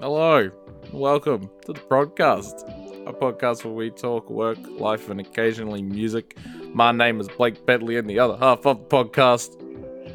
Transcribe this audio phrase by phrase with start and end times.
[0.00, 0.50] Hello,
[0.92, 2.52] welcome to the podcast,
[3.06, 6.36] a podcast where we talk work, life, and occasionally music.
[6.74, 9.62] My name is Blake Bentley, and the other half of the podcast.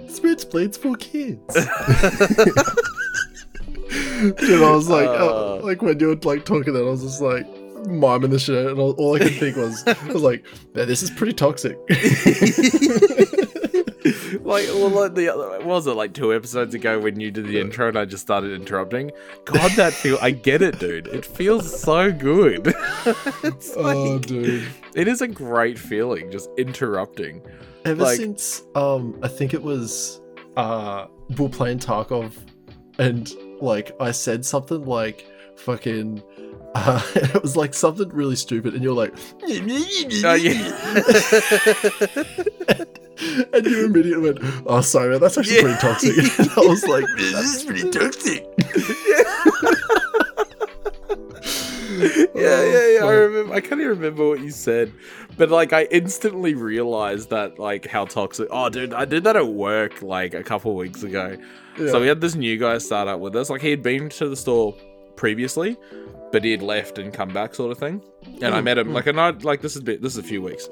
[0.09, 1.53] Switch blades for kids.
[4.39, 5.61] Dude, I was like, uh, Uh.
[5.63, 7.45] like when you were like talking that, I was just like
[7.87, 10.45] miming the shit, and all, all I could think was, I was like,
[10.75, 11.77] "Man, this is pretty toxic.
[14.51, 17.59] like, well, like the other, was it like two episodes ago when you did the
[17.59, 19.11] intro and I just started interrupting?
[19.45, 21.07] God, that feel, I get it, dude.
[21.07, 22.67] It feels so good.
[23.43, 24.67] it's like, oh, dude.
[24.95, 27.41] it is a great feeling just interrupting.
[27.85, 30.21] Ever like- since, um, I think it was,
[30.57, 32.33] uh, we were playing Tarkov,
[32.99, 33.31] and
[33.61, 35.25] like I said something like,
[35.57, 36.21] fucking.
[36.73, 39.47] Uh, it was like something really stupid, and you're like, Oh,
[40.35, 40.71] yeah.
[42.69, 42.99] and
[43.53, 45.61] you immediately went, "Oh, sorry, that's actually Yeah.
[45.61, 48.47] pretty toxic." and I was like, "This is pretty toxic."
[52.35, 53.05] yeah, yeah, yeah.
[53.05, 53.53] I remember.
[53.53, 54.91] I can't even remember what you said,
[55.37, 58.47] but like, I instantly realized that like how toxic.
[58.51, 61.37] Oh, dude, I did that at work like a couple weeks ago.
[61.77, 61.87] Yeah.
[61.91, 63.49] So we had this new guy start up with us.
[63.49, 64.75] Like he had been to the store
[65.15, 65.77] previously,
[66.31, 68.01] but he had left and come back, sort of thing.
[68.41, 68.93] And I Mm, met him mm.
[68.93, 70.01] like, and I like this is bit.
[70.01, 70.67] This is a few weeks,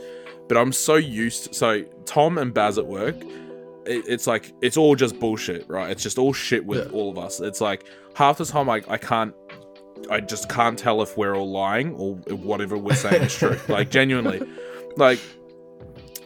[0.50, 1.56] but I'm so used.
[1.56, 3.16] So Tom and Baz at work.
[3.86, 5.90] It, it's like it's all just bullshit, right?
[5.90, 6.92] It's just all shit with Yeah.
[6.92, 7.40] all of us.
[7.40, 9.34] It's like half the time I, I can't
[10.12, 13.58] I just can't tell if we're all lying or whatever we're saying is true.
[13.70, 14.42] Like genuinely,
[14.98, 15.20] like.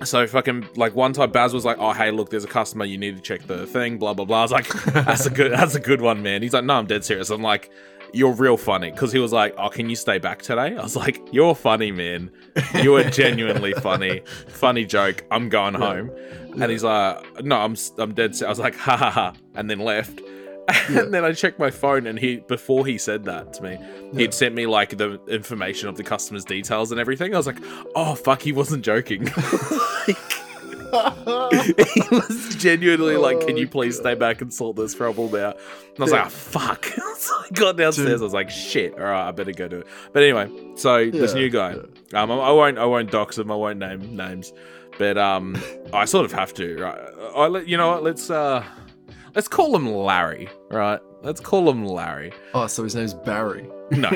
[0.04, 2.84] So fucking like one time Baz was like, "Oh hey, look, there's a customer.
[2.84, 4.40] You need to check the thing." Blah blah blah.
[4.40, 6.88] I was like, "That's a good, that's a good one, man." He's like, "No, I'm
[6.88, 7.72] dead serious." I'm like,
[8.14, 10.96] "You're real funny," because he was like, "Oh, can you stay back today?" I was
[10.96, 12.32] like, "You're funny, man.
[12.82, 14.22] You are genuinely funny.
[14.48, 15.26] Funny joke.
[15.32, 15.80] I'm going Yeah.
[15.80, 16.12] home."
[16.62, 19.70] And he's like, "No, I'm I'm dead." serious." I was like, "Ha ha ha," and
[19.70, 20.22] then left.
[20.90, 21.02] Yeah.
[21.02, 23.78] And then I checked my phone, and he before he said that to me,
[24.14, 24.20] Yeah.
[24.20, 27.34] he'd sent me like the information of the customer's details and everything.
[27.34, 27.58] I was like,
[27.96, 29.30] "Oh fuck, he wasn't joking."
[31.94, 35.58] he was genuinely like, "Can Oh, you please stay back and sort this problem out?"
[35.96, 36.18] And I was Yeah.
[36.18, 36.86] like, oh, "Fuck!"
[37.18, 38.22] so I got downstairs.
[38.22, 38.94] I was like, "Shit!
[38.94, 41.74] All right, I better go do it." But anyway, so this new guy,
[42.14, 43.52] um, I, I won't, I won't dox him.
[43.52, 44.54] I won't name names,
[45.00, 45.58] but um,
[45.94, 47.00] I sort of have to, right?
[47.36, 48.04] I let you know what?
[48.04, 48.64] Let's uh,
[49.36, 51.00] let's call him Larry, right?
[51.24, 52.34] Let's call him Larry.
[52.54, 53.68] Oh, so his name's Barry.
[53.92, 54.10] No.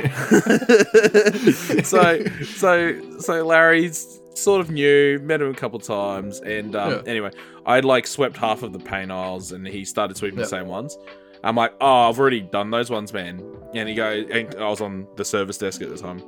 [1.84, 7.02] so so so Larry's sort of new, met him a couple times, and um, Yeah.
[7.06, 7.32] anyway,
[7.66, 10.46] I'd like swept half of the paint aisles, and he started sweeping Yeah.
[10.46, 10.98] the same ones.
[11.44, 13.42] I'm like, oh, I've already done those ones, man.
[13.74, 16.22] And he goes, and I was on the service desk at the time,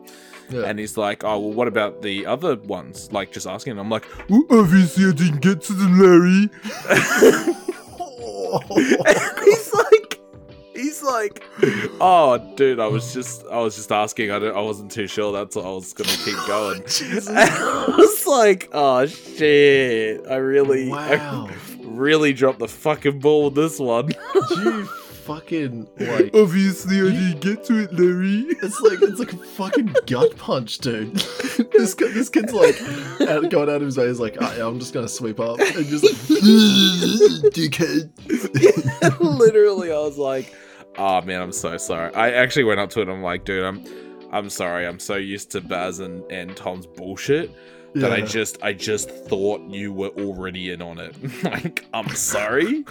[0.50, 0.62] Yeah.
[0.64, 3.12] and he's like, oh, well, what about the other ones?
[3.12, 3.72] Like, just asking.
[3.72, 6.50] And I'm like, well, obviously I didn't get to them, Larry.
[9.46, 9.89] he's like,
[10.80, 11.44] he's like,
[12.02, 14.32] oh, dude, I was just, I was just asking.
[14.32, 15.32] I, don't, I wasn't too sure.
[15.32, 16.84] That's what I was gonna keep going.
[17.30, 20.26] I was like, oh shit!
[20.28, 21.50] I really, Wow.
[21.50, 24.12] I really dropped the fucking ball with this one.
[24.52, 28.46] you fucking like Obviously, I didn't get to it, Larry.
[28.64, 31.16] it's like it's like a fucking gut punch, dude.
[31.16, 32.76] this kid, this kid's like
[33.30, 34.08] out, going out of his way.
[34.08, 36.14] He's like, oh, yeah, I'm just gonna sweep up and just like,
[37.54, 38.10] dickhead.
[39.20, 40.56] Literally, I was like,
[41.00, 42.14] oh man, I'm so sorry.
[42.14, 43.04] I actually went up to it.
[43.04, 43.84] and I'm like, dude, I'm,
[44.32, 44.86] I'm sorry.
[44.86, 47.50] I'm so used to Baz and, and Tom's bullshit.
[47.96, 51.16] that I just I just thought you were already in on it.
[51.44, 52.86] like, I'm sorry.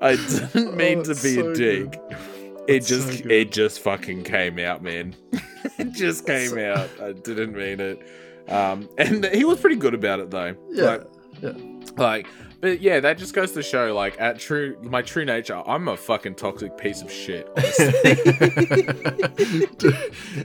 [0.00, 2.00] I didn't mean Oh, to be so a dick.
[2.10, 5.14] It It's just so it just fucking came out, man.
[5.78, 6.90] it just came So- out.
[7.02, 8.00] I didn't mean it.
[8.48, 10.54] Um and he was pretty good about it though.
[10.70, 10.98] Yeah.
[11.42, 12.26] Like, like
[12.64, 15.98] but yeah, that just goes to show like at true my true nature, I'm a
[15.98, 17.46] fucking toxic piece of shit.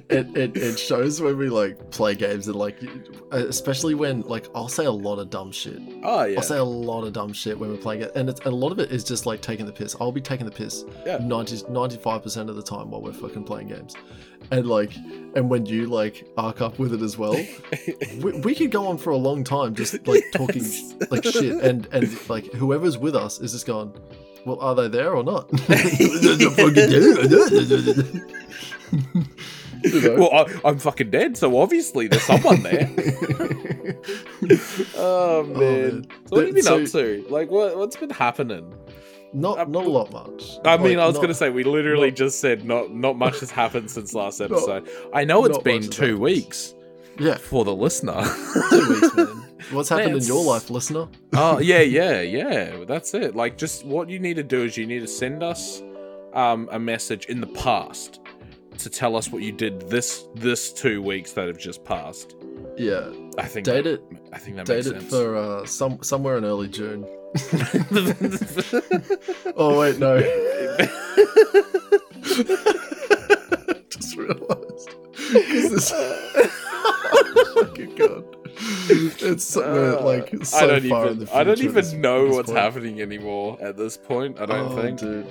[0.10, 2.78] it, it, it shows when we like play games and like
[3.32, 5.80] especially when like I'll say a lot of dumb shit.
[6.04, 6.36] oh yeah.
[6.38, 8.56] I'll say a lot of dumb shit when we're playing it, and it's, and a
[8.56, 9.96] lot of it is just like taking the piss.
[10.02, 11.20] I'll be taking the piss Yeah.
[11.20, 13.96] 95 percent of the time while we're fucking playing games,
[14.52, 14.96] and like,
[15.36, 17.40] and when you like arc up with it as well,
[18.22, 20.66] we, we could go on for a long time just like talking
[21.12, 23.94] like shit, and and like whoever's with us is just gone.
[24.46, 25.50] well, are they there or not?
[29.82, 30.16] You know?
[30.18, 32.90] well, I, I'm fucking dead, so obviously there's someone there.
[34.96, 35.60] Oh, oh man.
[35.60, 36.04] man.
[36.04, 37.26] So what have you been So- up to?
[37.30, 38.74] Like, what what's been happening?
[39.34, 40.58] not not a lot much.
[40.66, 43.18] I mean, Like, I was not- gonna say we literally not- just said not not
[43.18, 44.90] much has happened since last episode.
[45.14, 46.20] I know it's been two happened.
[46.22, 46.74] weeks
[47.20, 48.24] yeah, for the listener.
[48.70, 49.28] two weeks, man.
[49.72, 51.08] What's happened in your life, listener?
[51.34, 52.84] oh yeah, yeah, yeah.
[52.86, 53.36] That's it.
[53.36, 55.82] Like, just what you need to do is you need to send us
[56.34, 58.22] um, a message in the past
[58.78, 62.36] to tell us what you did this this two weeks that have just passed.
[62.78, 63.10] Yeah.
[63.38, 64.04] I think Date that, it.
[64.32, 67.06] I think that Date makes it for uh, some somewhere in early June.
[69.56, 70.18] Oh wait, no.
[74.30, 78.26] Just this- oh my god.
[78.90, 81.14] It's somewhere Uh, like so I don't far even.
[81.14, 81.40] in the future.
[81.40, 82.60] I don't even this- know this what's point.
[82.60, 84.40] happening anymore at this point.
[84.40, 85.00] I don't oh, think.
[85.00, 85.26] dude.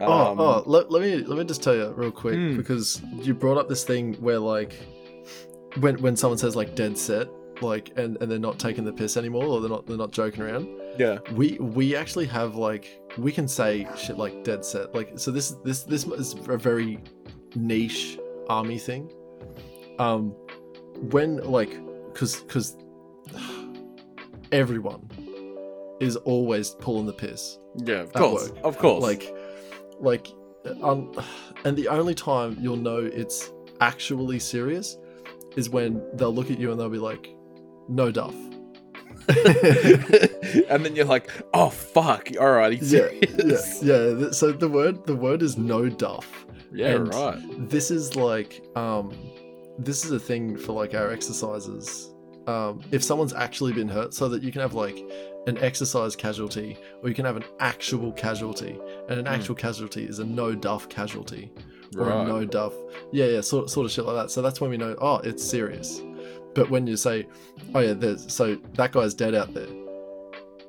[0.00, 2.56] Um, oh, oh, let, let me let me just tell you real quick Hmm.
[2.56, 4.72] because you brought up this thing where like
[5.78, 7.28] when when someone says like dead set
[7.60, 10.42] like and, and they're not taking the piss anymore or they're not they're not joking
[10.42, 10.66] around
[10.98, 11.18] yeah.
[11.34, 15.50] we we actually have like we can say shit like dead set like so this
[15.64, 16.98] this this is a very
[17.54, 18.18] niche
[18.48, 19.10] army thing
[19.98, 20.30] um
[21.10, 21.70] when like
[22.12, 22.76] because because
[24.52, 25.08] everyone
[26.00, 28.00] is always pulling the piss Yeah.
[28.02, 28.50] Of course.
[28.50, 28.58] work.
[28.64, 29.02] Of course.
[29.02, 29.34] like
[30.00, 30.26] like
[30.82, 31.12] um
[31.64, 33.50] and the only time you'll know it's
[33.80, 34.96] actually serious
[35.56, 37.34] is when they'll look at you and they'll be like
[37.88, 38.34] no duff
[39.28, 42.28] and then you're like, oh fuck.
[42.40, 42.72] All right.
[42.72, 43.82] He's yeah serious.
[43.82, 46.88] yeah yeah so the word the word is no duff Yeah.
[46.96, 47.68] And- right.
[47.70, 49.12] this is like um
[49.78, 52.10] this is a thing for like our exercises
[52.46, 54.98] um if someone's actually been hurt so that you can have like
[55.46, 58.78] an exercise casualty or you can have an actual casualty
[59.08, 59.32] and an Hmm.
[59.32, 61.52] actual casualty is a no duff casualty
[61.98, 62.24] or Right.
[62.24, 62.72] a no duff
[63.12, 65.42] yeah yeah sort, sort of shit like that so that's when we know oh it's
[65.44, 66.00] serious
[66.54, 67.26] but when you say
[67.74, 69.68] oh yeah there's so that guy's dead out there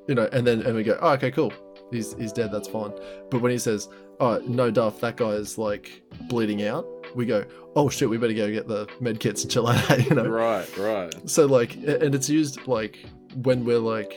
[0.08, 1.52] you know and then and we go oh okay cool
[1.90, 2.92] he's he's dead that's fine
[3.30, 3.88] but when he says
[4.20, 7.44] oh no duff that guy is like bleeding out we go
[7.76, 10.76] oh shit we better go get the med kits and chill out you know Right.
[10.78, 11.28] Right.
[11.30, 12.98] so like and it's used like
[13.42, 14.14] when we're like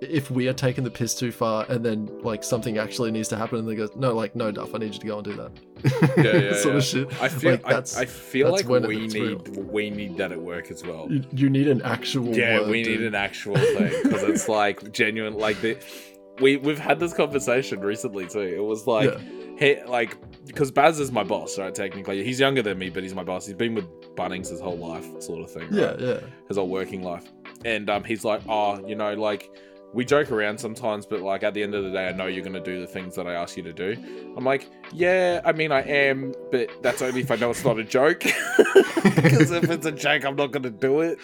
[0.00, 3.36] if we are taking the piss too far and then like something actually needs to
[3.36, 5.34] happen and they go no like no duff i need you to go and do
[5.34, 5.50] that
[6.16, 6.78] Yeah, yeah, sort yeah.
[6.78, 7.50] of shit I feel.
[7.52, 8.78] Like, I, that's- I feel like we
[9.08, 11.06] need we need that at work as well.
[11.10, 13.06] you, you need an actual Yeah, word, we need dude.
[13.08, 15.34] an actual thing because it's like genuine.
[15.34, 15.76] Like the
[16.40, 18.40] we we've had this conversation recently too.
[18.40, 19.18] It was like Yeah.
[19.58, 20.16] Hey, like
[20.46, 21.74] because Baz is my boss, right?
[21.74, 23.44] Technically, he's younger than me, but he's my boss.
[23.44, 25.68] He's been with Bunnings his whole life, sort of thing.
[25.70, 26.00] yeah right?
[26.00, 27.30] yeah his whole working life.
[27.64, 29.50] And um, he's like, oh, you know, like
[29.92, 32.44] we joke around sometimes, but like at the end of the day, I know you're
[32.44, 33.96] gonna do the things that I ask you to do.
[34.36, 37.78] I'm like, yeah, I mean, I am, but that's only if I know it's not
[37.78, 38.24] a joke.
[38.98, 41.18] Because if it's a joke, I'm not gonna do it.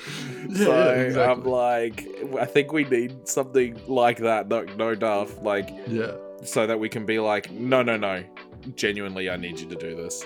[0.48, 2.06] Yeah, so yeah, I'm like,
[2.38, 6.12] I think we need something like that, no, no duff, like yeah
[6.44, 8.22] so that we can be like, no, no, no,
[8.76, 10.24] genuinely, I need you to do this.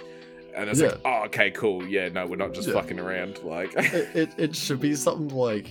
[0.54, 0.88] And it's Yeah.
[0.88, 1.86] like, oh, okay, cool.
[1.86, 2.74] Yeah, no, we're not just Yeah.
[2.74, 3.38] fucking around.
[3.44, 5.70] Like, it, it, it should be something like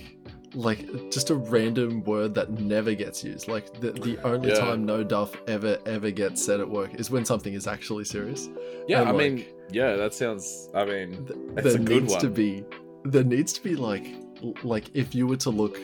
[0.54, 4.54] like just a random word that never gets used like the, the only Yeah.
[4.54, 8.48] time no duff ever ever gets said at work is when something is actually serious
[8.88, 10.70] Yeah, And, I mean, yeah, that sounds.
[10.74, 12.64] I mean, th- there a good needs to be
[13.04, 14.06] there needs to be like
[14.62, 15.78] like if you were to look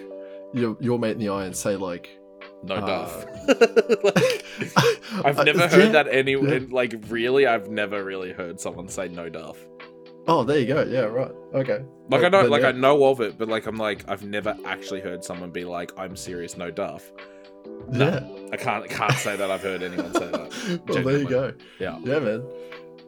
[0.54, 2.18] your your mate in the eye and say like
[2.66, 3.26] no Uh, duff.
[4.04, 4.44] Like,
[5.24, 5.68] I've Uh, never yeah.
[5.68, 6.32] heard that any.
[6.32, 6.60] yeah.
[6.70, 9.56] Like, really, I've never really heard someone say no duff.
[10.26, 12.68] oh there you go yeah right okay Like, I know, then, like, yeah.
[12.68, 15.92] I know of it, but like, I'm like, I've never actually heard someone be like,
[15.98, 17.12] "I'm serious, no duff."
[17.88, 18.06] No.
[18.06, 18.20] yeah
[18.52, 20.80] I can't, can't say that I've heard anyone say that.
[20.88, 21.98] well there you go Yeah.
[22.02, 22.42] yeah man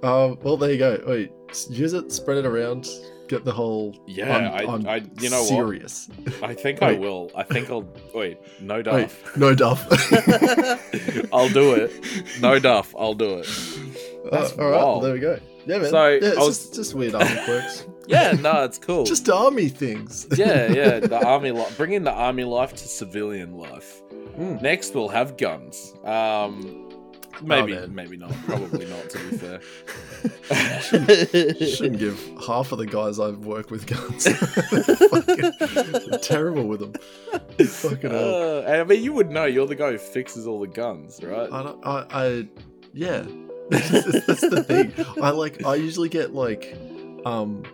[0.02, 1.30] um well there you go wait
[1.70, 2.86] use it spread it around
[3.28, 5.48] get the whole Yeah, I'm- I, I'm I, you know what?
[5.48, 6.08] serious
[6.42, 7.30] I think I will.
[7.36, 7.86] I think I'll.
[8.14, 9.36] Wait, no Wait, duff.
[9.36, 9.86] no duff.
[11.32, 11.92] I'll do it.
[12.40, 12.94] No duff.
[12.98, 13.48] I'll do it.
[14.30, 15.04] That's Uh, all right, wild.
[15.04, 15.38] there we go.
[15.66, 15.90] Yeah, man.
[15.90, 17.86] So, yeah, it's was- just, just weird army quirks.
[18.08, 19.02] Yeah, no, it's cool.
[19.14, 20.28] just army things.
[20.36, 21.00] yeah, yeah.
[21.00, 24.00] The army life, bringing the army life to civilian life.
[24.38, 24.62] Mm.
[24.62, 25.92] Next, we'll have guns.
[26.04, 26.85] Um,
[27.42, 28.32] maybe, Oh, maybe not.
[28.46, 29.10] Probably not.
[29.10, 29.60] To be fair.
[31.66, 34.24] Shouldn't give half of the guys I've worked with guns.
[36.26, 36.94] Terrible with them.
[37.66, 38.34] Fucking hell.
[38.34, 39.44] Uh, and I mean, you would know.
[39.46, 41.50] You're the guy who fixes all the guns, right?
[41.52, 42.48] I, don't, I, I,
[42.92, 43.24] yeah.
[43.70, 44.92] That's the thing.
[45.22, 45.64] I like.
[45.64, 46.76] I usually get like,
[47.24, 47.64] um,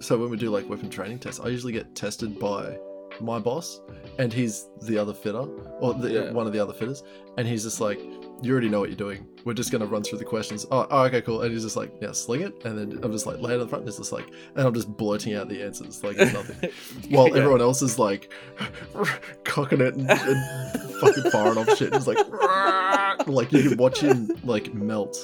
[0.00, 2.78] so when we do like weapon training tests, I usually get tested by
[3.20, 3.80] my boss,
[4.18, 5.46] and he's the other fitter,
[5.80, 6.30] or the, Yeah.
[6.32, 7.02] one of the other fitters,
[7.36, 8.00] and he's just like,
[8.44, 9.26] "You already know what you're doing.
[9.44, 11.42] We're just gonna run through the questions." Oh, oh okay, cool.
[11.42, 13.60] And he's just like, "Yeah, sling it," and then I'm just like, lay it on
[13.60, 16.32] the front, and it's just like, and I'm just blurting out the answers like it's
[16.32, 16.70] nothing.
[17.10, 17.38] While Yeah.
[17.38, 18.32] everyone else is like
[19.44, 21.92] cocking it and, and fucking firing off shit.
[21.94, 22.18] It's like
[23.26, 25.16] like you can watch him like melt.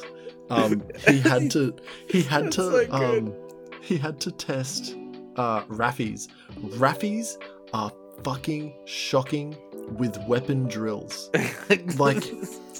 [0.50, 1.75] Um, he had to
[2.09, 3.35] he had That's to so um,
[3.83, 4.97] he had to test
[5.37, 6.29] uh, Raffies.
[6.61, 7.37] Raffies
[7.73, 7.93] are
[8.25, 9.57] fucking shocking
[9.93, 11.31] with weapon drills.
[11.99, 12.27] like-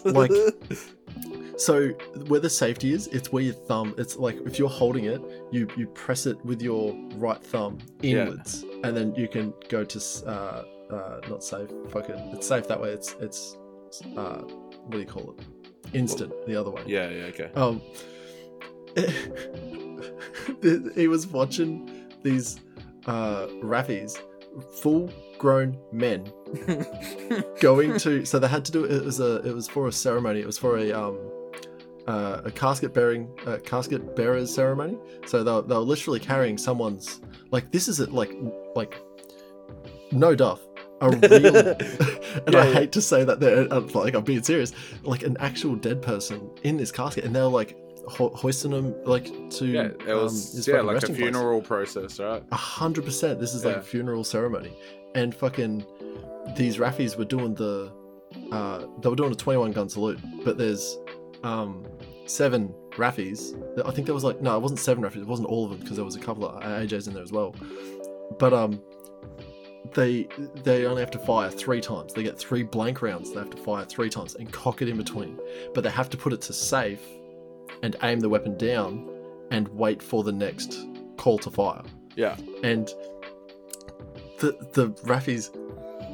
[0.05, 0.33] like-
[1.57, 1.89] So
[2.29, 3.95] where the safety is, it's where your thumb.
[3.99, 5.21] It's like if you're holding it,
[5.53, 8.23] you you press it with your right thumb Yeah.
[8.23, 11.69] inwards, and then you can go to uh, uh, not safe.
[11.91, 12.89] Fucking, it's safe that way.
[12.93, 13.59] It's it's
[14.17, 15.95] uh, what do you call it?
[15.95, 16.83] Instant the other way.
[16.87, 17.51] Yeah, yeah, okay.
[17.55, 17.83] Um,
[20.95, 22.59] he was watching these
[23.05, 24.19] uh, Raffies,
[24.81, 26.31] full grown men
[27.61, 28.25] going to.
[28.25, 29.05] So they had to do it.
[29.05, 29.37] Was a.
[29.49, 30.41] It was for a ceremony.
[30.41, 31.19] It was for a um,
[32.07, 34.99] uh, a casket bearing, uh, casket bearers ceremony.
[35.27, 37.21] So they were, they were literally carrying someone's.
[37.51, 38.13] Like this is it.
[38.13, 38.33] Like
[38.77, 39.01] like,
[40.13, 40.61] no duff.
[41.03, 41.57] A real,
[42.47, 42.73] and Yeah, I yeah.
[42.75, 46.77] hate to say that they're like I'm being serious, like an actual dead person in
[46.77, 47.75] this casket, and they're like
[48.07, 51.23] ho- hoisting them like to Yeah, it um, was his yeah, like a resting place.
[51.31, 52.43] funeral process, right?
[52.53, 53.41] A hundred percent.
[53.41, 54.73] This is like a funeral ceremony,
[55.15, 55.85] and fucking
[56.57, 57.93] these Raffies were doing the,
[58.53, 60.99] uh, they were doing a twenty-one gun salute, but there's,
[61.43, 61.87] um,
[62.27, 63.55] seven Raffies.
[63.87, 65.19] I think there was like no, it wasn't seven Raffies.
[65.23, 67.33] It wasn't all of them because there was a couple of AJs in there as
[67.33, 67.55] well.
[68.39, 68.81] But um,
[69.95, 70.29] they
[70.63, 72.13] they only have to fire three times.
[72.15, 73.33] They get three blank rounds.
[73.33, 75.39] They have to fire three times and cock it in between.
[75.75, 77.01] But they have to put it to safe,
[77.83, 79.09] and aim the weapon down,
[79.51, 80.79] and wait for the next
[81.17, 81.83] call to fire
[82.17, 82.37] Yeah.
[82.63, 82.89] and
[84.41, 85.51] the the Raffies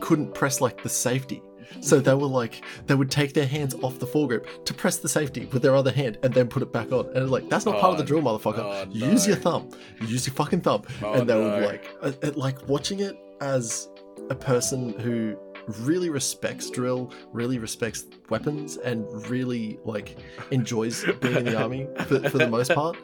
[0.00, 1.42] couldn't press like the safety.
[1.80, 5.08] So they were like they would take their hands off the foregrip to press the
[5.08, 7.08] safety with their other hand and then put it back on.
[7.16, 8.58] And like that's not part of the Oh, drill, motherfucker.
[8.58, 9.32] oh, Use no.
[9.34, 9.70] your thumb.
[10.02, 10.82] Use your fucking thumb.
[11.02, 11.42] Oh, and they no.
[11.50, 13.88] would like uh, uh, like watching it as
[14.30, 15.36] a person who
[15.80, 20.16] really respects drill, really respects weapons, and really like
[20.50, 22.96] enjoys being in the army for, for the most part.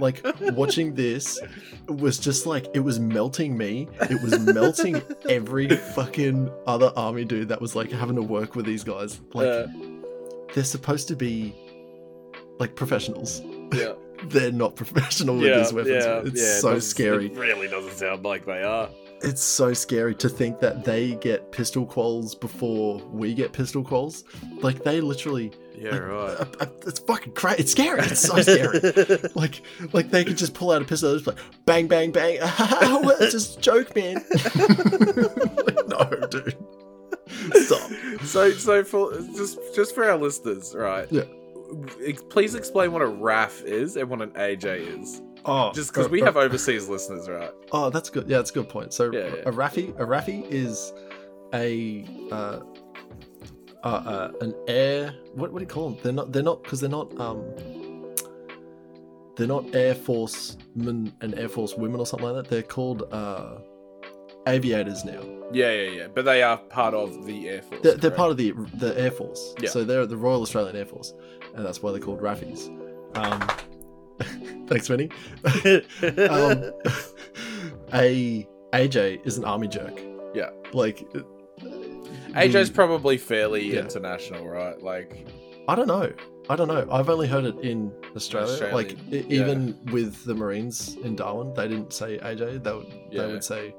[0.00, 1.40] Like watching this
[1.88, 3.88] was just like it was melting me.
[4.02, 8.66] It was melting every fucking other army dude that was like having to work with
[8.66, 9.20] these guys.
[9.32, 9.66] Like Uh,
[10.54, 11.54] they're supposed to be
[12.58, 13.42] like professionals.
[13.72, 13.94] Yeah,
[14.26, 16.04] they're not professional with yeah, these weapons.
[16.04, 17.26] yeah, it's yeah, so doesn't- scary.
[17.26, 18.88] It really doesn't sound like they are.
[19.24, 24.24] It's so scary to think that they get pistol quals before we get pistol quals.
[24.62, 26.40] Like they literally Yeah, like, right.
[26.40, 28.00] uh, uh, it's fucking crazy it's scary.
[28.02, 28.80] It's so scary.
[29.34, 29.62] Like
[29.92, 32.38] like they could just pull out a pistol and just like bang bang bang.
[33.04, 34.16] Well, it's just joke man.
[34.34, 36.56] Like, no dude.
[37.54, 37.90] Stop.
[38.24, 41.06] So, so for just just for our listeners, right?
[41.10, 41.24] Yeah.
[42.30, 45.22] Please explain what a RAAF is and what an AJ is.
[45.44, 47.50] oh Just because we have overseas listeners, right?
[47.72, 49.42] oh that's good yeah that's a good point so Yeah, yeah.
[49.46, 50.92] a raffi a raffi is
[51.52, 52.60] a uh,
[53.82, 56.80] uh, uh an air what, what do you call them they're not they're not because
[56.80, 57.42] they're not um
[59.36, 63.02] they're not air force men and air force women or something like that they're called
[63.12, 63.56] uh
[64.46, 65.20] aviators now
[65.52, 66.06] Yeah, yeah, yeah.
[66.14, 67.80] But they are part of the Air Force.
[67.82, 69.54] They're, they're part of the the Air Force.
[69.60, 69.70] Yeah.
[69.70, 71.14] So they're the Royal Australian Air Force,
[71.54, 72.68] and that's why they're called Raffies.
[73.16, 73.40] Um,
[74.66, 75.10] thanks, Vinny.
[76.28, 76.72] um,
[77.92, 80.00] a AJ is an army jerk.
[80.34, 80.50] Yeah.
[80.72, 81.06] Like
[82.32, 83.80] AJ's the- probably fairly Yeah.
[83.80, 84.80] international, right?
[84.82, 85.26] Like,
[85.68, 86.12] I don't know.
[86.50, 86.86] I don't know.
[86.90, 88.74] I've only heard it in Australia.
[88.74, 89.22] Like yeah.
[89.28, 92.62] even with the Marines in Darwin, they didn't say AJ.
[92.64, 93.22] They would Yeah.
[93.26, 93.74] they would say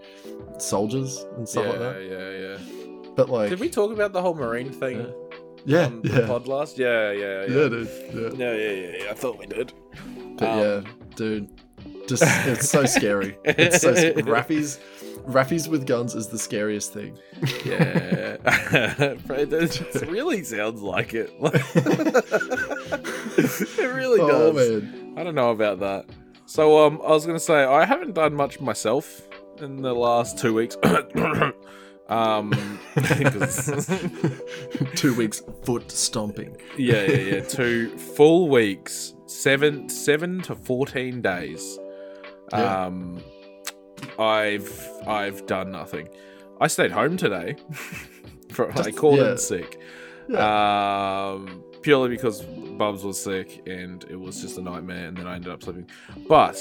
[0.58, 2.02] soldiers and stuff yeah, like that.
[2.04, 3.12] Yeah, yeah, yeah.
[3.16, 5.14] But like, Did we talk about the whole Marine thing
[5.66, 5.80] Yeah.
[5.80, 6.78] yeah, on the yeah, pod last?
[6.78, 7.56] Yeah, yeah, yeah.
[7.56, 7.90] yeah, dude.
[8.14, 8.30] Yeah.
[8.36, 9.12] Yeah, yeah, yeah, yeah.
[9.12, 9.74] I thought we did.
[10.38, 10.82] But Um, yeah,
[11.16, 11.50] dude,
[12.08, 13.38] just it's so scary.
[13.46, 14.80] It's so sc- Raffies,
[15.28, 17.18] Raffies with guns is the scariest thing.
[17.66, 18.38] Yeah.
[18.46, 21.32] it it really sounds like it.
[23.38, 24.82] it really oh does.
[24.82, 26.06] man, I don't know about that.
[26.46, 29.28] So um I was gonna say I haven't done much myself
[29.60, 30.78] in the last two weeks.
[32.08, 32.52] Um
[32.96, 33.90] 'cause-
[34.96, 36.56] two weeks foot stomping.
[36.78, 37.42] yeah, yeah, yeah.
[37.42, 39.14] Two full weeks.
[39.26, 41.80] Seven seven to fourteen days.
[42.54, 42.86] Yeah.
[42.86, 43.22] Um
[44.20, 46.08] I've I've done nothing.
[46.62, 47.56] I stayed home today.
[48.52, 49.32] For, I called yeah.
[49.32, 49.80] in sick.
[50.36, 55.36] Um purely because Bubs was sick and it was just a nightmare and then I
[55.36, 55.90] ended up sleeping.
[56.28, 56.58] But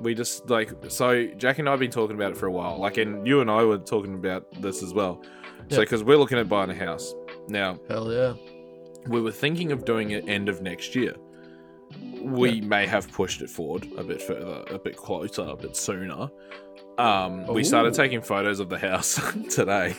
[0.00, 2.78] we just like so Jack and I have been talking about it for a while.
[2.78, 5.22] Like and you and I were talking about this as well.
[5.70, 7.14] So because we're looking at buying a house.
[7.48, 8.34] Now Hell yeah.
[9.06, 11.14] we were thinking of doing it end of next year.
[12.20, 16.28] We may have pushed it forward a bit further, a bit closer, a bit sooner.
[16.98, 19.20] Um, we started taking photos of the house
[19.50, 19.94] today.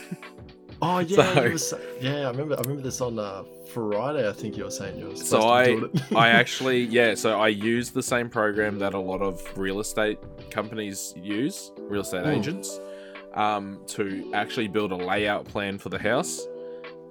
[0.82, 2.26] Oh yeah, So- sa- yeah.
[2.26, 2.54] I remember.
[2.56, 4.28] I remember this on uh, Friday.
[4.28, 5.78] I think you were saying you were So I.
[6.14, 7.14] I actually, yeah.
[7.14, 10.18] So I use the same program that a lot of real estate
[10.50, 12.38] companies use, real estate Mm.
[12.38, 12.80] agents,
[13.34, 16.46] um, to actually build a layout plan for the house.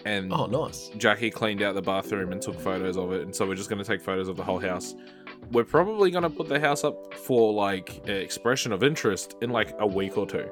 [0.06, 0.92] and Oh, nice.
[0.98, 3.84] Jackie cleaned out the bathroom and took photos of it, and so we're just going
[3.84, 4.94] to take photos of the whole house.
[5.52, 9.74] We're probably going to put the house up for like expression of interest in like
[9.80, 10.48] a week or two.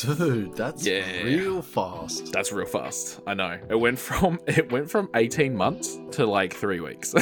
[0.00, 1.22] Dude, that's Yeah.
[1.22, 2.32] real fast.
[2.32, 3.20] That's real fast.
[3.26, 3.58] I know.
[3.68, 7.14] It went from it went from eighteen months to like three weeks.
[7.14, 7.20] I,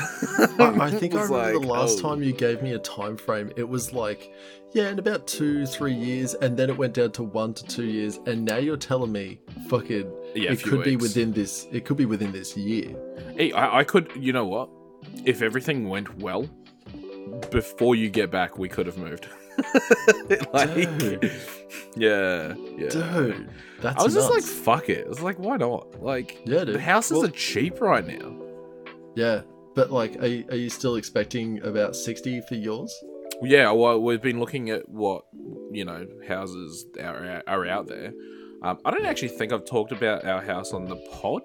[0.59, 2.03] I think I remember like, the last oh.
[2.03, 3.53] time you gave me a time frame.
[3.57, 4.33] It was like,
[4.73, 7.85] yeah, in about two, three years, and then it went down to one to two
[7.85, 11.67] years, and now you're telling me, fucking, Yeah, it could be within this.
[11.73, 12.95] It could be within this year.
[13.37, 14.11] Hey, I, I could.
[14.17, 14.69] You know what?
[15.25, 16.49] If everything went well,
[17.51, 19.27] before you get back, we could have moved.
[20.53, 21.33] like, Dude.
[21.97, 22.89] yeah, yeah.
[22.89, 23.51] Dude,
[23.81, 25.07] that's I was just like, fuck it.
[25.07, 26.03] I was like, why not?
[26.03, 26.75] Like, yeah, dude.
[26.77, 28.37] the houses Well, are cheap right now.
[29.15, 29.43] yeah,
[29.75, 32.93] but like, are you, are you still expecting about sixty for yours?
[33.43, 35.25] Yeah, well, we've been looking at what
[35.71, 38.13] you know houses are are out there.
[38.63, 41.43] Um, I don't actually think I've talked about our house on the pod.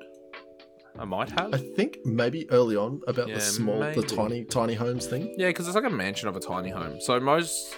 [0.97, 1.53] I might have.
[1.53, 4.01] I think maybe early on about Yeah, the small, maybe.
[4.01, 5.33] the tiny, tiny homes thing.
[5.38, 7.01] Yeah, because it's like a mansion of a tiny home.
[7.01, 7.75] So most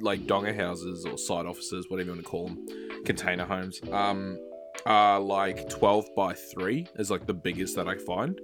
[0.00, 2.66] like donga houses or side offices, whatever you want to call them,
[3.04, 4.38] container homes, um,
[4.86, 8.40] are like twelve by three is like the biggest that I find.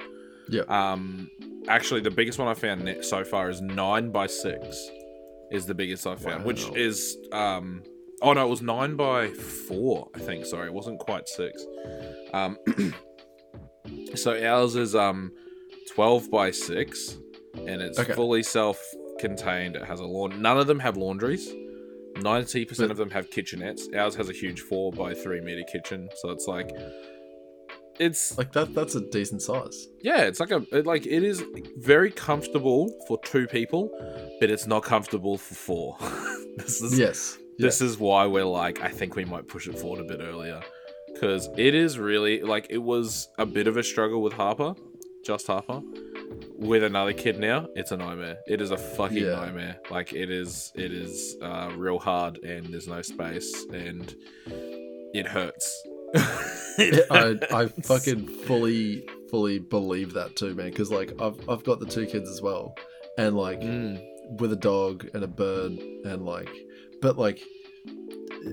[0.49, 0.63] Yeah.
[0.69, 1.29] Um,
[1.67, 4.89] actually, the biggest one I found so far is nine by six,
[5.51, 7.83] is the biggest I found, which is um,
[8.23, 10.09] oh no, it was nine by four.
[10.15, 10.47] I think.
[10.47, 11.67] Sorry, it wasn't quite six.
[12.33, 12.57] Um,
[14.15, 15.33] so ours is um,
[15.95, 17.19] twelve by six,
[17.55, 18.13] and it's Okay.
[18.15, 19.77] fully self-contained.
[19.77, 20.41] It has a lawn.
[20.43, 21.51] None of them have laundries.
[22.17, 23.95] Ninety percent of them have kitchenettes.
[23.97, 26.71] Ours has a huge four by three meter kitchen, so it's like,
[28.01, 28.75] it's Like that.
[28.75, 29.89] That's a decent size.
[30.03, 31.43] yeah, it's like a it, like it is
[31.77, 33.91] very comfortable for two people,
[34.41, 35.97] but it's not comfortable for four.
[36.57, 37.39] this is Yes.
[37.59, 40.61] this is why we're like I think we might push it forward a bit earlier
[41.21, 44.75] because it is really like it was a bit of a struggle with Harper,
[45.25, 45.83] just Harper.
[46.59, 48.37] With another kid now, it's a nightmare.
[48.47, 49.37] It is a fucking Yeah.
[49.37, 49.77] nightmare.
[49.91, 54.15] Like it is, it is uh, real hard, and there's no space, and
[55.15, 55.87] it hurts.
[56.81, 60.71] It I, I fucking fully fully believe that too, man.
[60.71, 62.77] Because like I've I've got the two kids as well,
[63.19, 64.01] and like Mm.
[64.39, 66.49] with a dog and a bird and like,
[67.03, 67.43] but like,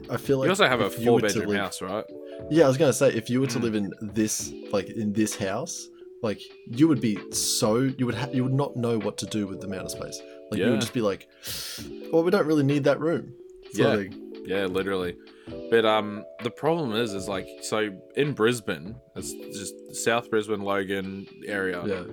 [0.09, 2.03] I feel like you also have a if you were to four-bedroom live- house, right?
[2.49, 3.63] Yeah, I was gonna say if you were to Mm.
[3.63, 5.89] live in this like in this house,
[6.21, 9.47] like you would be so you would ha- you would not know what to do
[9.47, 10.19] with the amount of space.
[10.51, 11.27] Like you would just be like,
[12.11, 13.33] well, we don't really need that room.
[13.73, 14.09] sort Yeah.
[14.45, 15.17] Yeah, literally.
[15.71, 21.25] But um, the problem is, is like so in Brisbane, it's just South Brisbane, Logan
[21.47, 21.81] area.
[21.85, 22.03] yeah,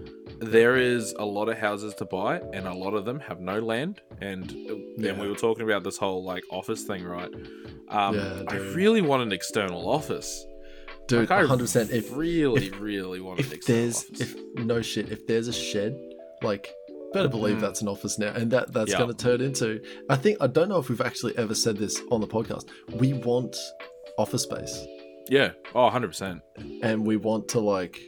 [0.41, 3.59] There is a lot of houses to buy, and a lot of them have no
[3.59, 4.01] land.
[4.23, 4.51] And
[4.97, 5.19] Yeah.
[5.21, 7.31] we were talking about this whole like office thing, right?
[7.93, 10.45] Um, Yeah, I really want an external office.
[11.09, 11.91] dude, Like, I hundred percent.
[11.91, 14.21] If really, if- really want an if external there's office.
[14.21, 15.97] if no shit if there's a shed
[16.43, 16.73] like
[17.13, 17.61] better believe Mhm.
[17.61, 18.99] that's an office now and that that's Yeah.
[18.99, 22.01] going to turn into i think i don't know if we've actually ever said this
[22.11, 23.55] on the podcast we want
[24.17, 24.75] office space
[25.29, 26.41] yeah, oh, 100 percent.
[26.83, 28.01] and we want to like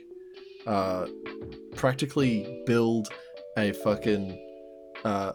[0.66, 1.06] uh
[1.76, 3.08] practically build
[3.58, 4.38] a fucking
[5.04, 5.32] uh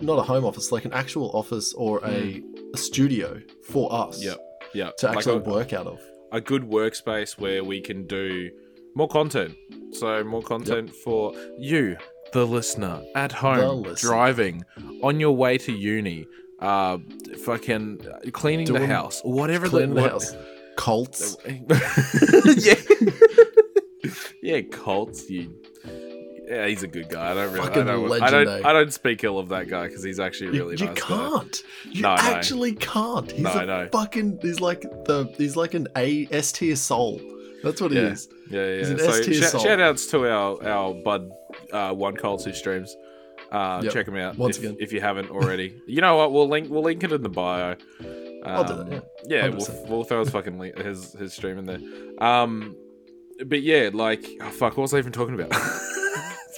[0.00, 2.42] not a home office like an actual office or a,
[2.74, 4.38] a studio for us Yep,
[4.74, 4.90] yeah.
[4.98, 6.00] to Like actually a- work out of
[6.32, 8.50] a good workspace where we can do
[8.94, 9.54] more content.
[9.92, 11.96] So more content for you,
[12.32, 14.08] the listener, at home, listener.
[14.10, 14.64] driving,
[15.02, 16.26] on your way to uni,
[16.60, 16.98] uh,
[17.44, 18.00] fucking
[18.32, 20.34] cleaning the Doing- house, whatever clean the what- house
[20.76, 22.74] cults yeah,
[24.42, 25.28] yeah, Coltz.
[25.28, 25.54] You,
[26.46, 27.30] yeah, he's a good guy.
[27.30, 28.68] I don't really, I Fucking don't, I don't, eh?
[28.68, 31.00] I don't speak ill of that guy because he's actually You- really you, nice.
[31.00, 31.06] guy.
[31.06, 31.62] can't.
[31.90, 32.36] You No, I know.
[32.36, 33.30] actually can't.
[33.32, 33.88] He's No, I a know.
[33.92, 34.38] fucking.
[34.42, 35.32] He's like the.
[35.36, 37.20] He's like an A S tier soul.
[37.62, 38.12] That's what he Yeah.
[38.12, 38.28] is.
[38.50, 38.78] Yeah, yeah.
[38.78, 39.60] He's an So S-tier sh- soul.
[39.60, 41.30] shout outs to our our bud
[41.72, 42.94] uh, 1Coltz who streams.
[43.50, 43.92] Uh, Yep.
[43.92, 44.76] Check him out Once if, again.
[44.80, 45.80] if you haven't already.
[45.86, 46.32] you know what?
[46.32, 47.72] We'll link we'll link it in the bio.
[47.72, 47.76] Um,
[48.44, 48.92] I'll do that,
[49.28, 49.46] yeah.
[49.46, 51.80] Yeah, we'll, we'll throw his fucking link, his his stream in there.
[52.24, 52.76] Um,
[53.44, 55.50] but yeah, like oh, fuck, what was I even talking about?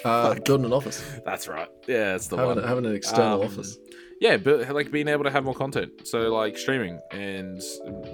[0.05, 1.69] Uh, building an office, That's right.
[1.87, 2.65] Yeah, it's the having, one.
[2.65, 3.77] having an external Um, office.
[4.21, 6.07] Yeah, but like being able to have more content.
[6.07, 7.63] So like streaming and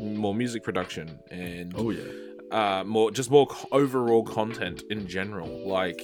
[0.03, 2.03] more music production and Oh yeah.
[2.51, 5.49] uh, more just more overall content in general.
[5.69, 6.01] Like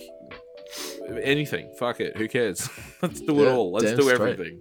[1.23, 2.69] anything, fuck it, who cares?
[3.03, 3.73] Let's do it all.
[3.73, 4.14] Let's do straight.
[4.21, 4.61] everything.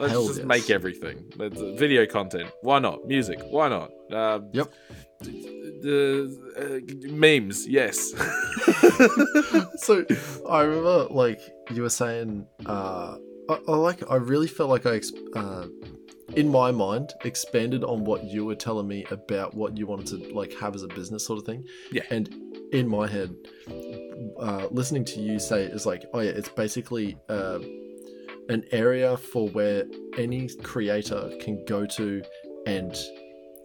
[0.00, 0.46] Let's Hell just yes.
[0.46, 1.30] make everything.
[1.36, 3.06] Let's, video content, why not?
[3.06, 3.90] Music, why not?
[4.12, 4.72] Uh, Yep.
[5.84, 8.12] Uh, memes, yes.
[9.76, 10.04] so
[10.48, 13.16] I remember, like you were saying, uh,
[13.48, 14.02] I, I like.
[14.10, 15.00] I really felt like I,
[15.36, 15.66] uh,
[16.36, 20.34] in my mind expanded on what you were telling me about what you wanted to
[20.34, 21.64] like have as a business sort of thing.
[21.92, 22.02] Yeah.
[22.10, 22.34] And
[22.72, 23.34] in my head,
[24.40, 27.60] uh, listening to you say is like, oh yeah, it's basically uh,
[28.48, 29.84] an area for where
[30.18, 32.22] any creator can go to
[32.66, 32.96] and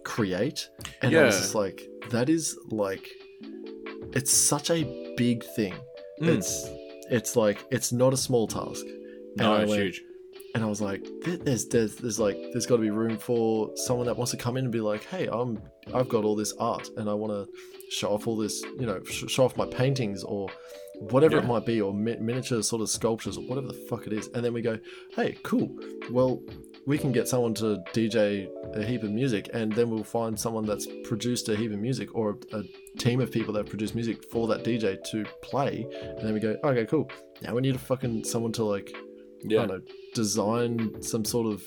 [0.03, 0.69] create.
[1.01, 3.07] And I was just like, that is like,
[4.13, 5.73] it's such a big thing.
[6.21, 6.38] Mm.
[6.38, 6.67] It's
[7.12, 8.85] it's like it's not a small task.
[9.38, 10.03] no, I it's went- huge.
[10.55, 13.69] And I was like, there- there's there's there's like there's got to be room for
[13.75, 15.62] someone that wants to come in and be like, hey, I'm
[15.93, 17.47] I've got all this art and I want to
[17.91, 20.49] show off all this, you know, sh- show off my paintings or
[21.12, 24.13] whatever it might be, or mi- miniature sort of sculptures or whatever the fuck it
[24.13, 24.27] is.
[24.33, 24.77] And then we go,
[25.15, 25.69] hey, cool.
[26.12, 26.41] Well,
[26.89, 30.65] we can get someone to DJ a heap of music, and then we'll find someone
[30.65, 32.63] that's produced a heap of music or a
[32.97, 35.86] team of people that produce music for that DJ to play.
[36.17, 37.08] And then we go, okay, cool.
[37.43, 38.99] Now we need a fucking someone to like I
[39.43, 39.60] Yeah.
[39.60, 39.82] don't know,
[40.15, 41.60] design some sort of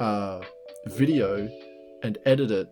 [0.00, 0.40] uh,
[0.88, 1.48] video
[2.02, 2.68] and edit it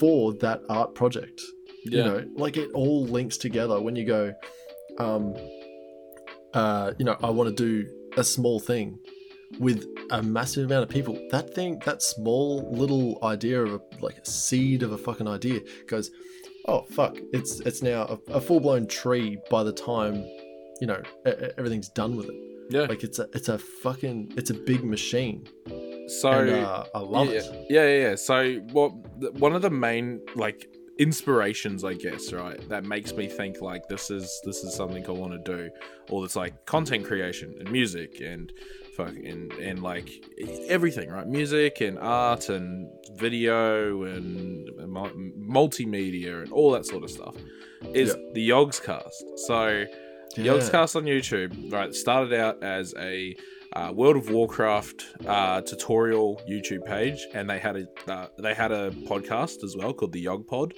[0.00, 1.40] for that art project.
[1.84, 1.98] Yeah.
[1.98, 4.34] You know, like it all links together when you go,
[4.98, 5.34] um,
[6.54, 8.98] uh, you know, I want to do a small thing
[9.58, 11.18] with a massive amount of people.
[11.30, 15.60] That thing, that small little idea of a, like a seed of a fucking idea
[15.86, 16.10] goes,
[16.66, 20.24] oh fuck, it's it's now a, a full blown tree by the time,
[20.80, 21.02] you know,
[21.58, 22.34] everything's done with it.
[22.70, 22.82] yeah.
[22.82, 25.46] Like it's a it's a fucking it's a big machine.
[26.20, 27.66] so and uh, I love yeah, it.
[27.70, 28.14] Yeah, yeah, yeah.
[28.16, 28.92] So what?
[29.20, 33.88] th- One of the main like inspirations, I guess, right, that makes me think like
[33.88, 35.70] this is this is something I want to do,
[36.10, 38.52] or it's like content creation and music and
[38.96, 40.10] fuck and and like
[40.68, 41.26] everything, right?
[41.26, 44.68] Music and art and video and
[45.38, 47.36] multimedia and all that sort of stuff
[47.94, 48.32] is Yeah.
[48.34, 49.38] the Yogscast.
[49.46, 49.84] So.
[50.36, 50.52] Yeah.
[50.52, 53.34] Yogscast on YouTube, right, started out as a
[53.74, 58.70] uh, World of Warcraft uh, tutorial YouTube page, and they had a uh, they had
[58.70, 60.74] a podcast as well called the Yog Pod.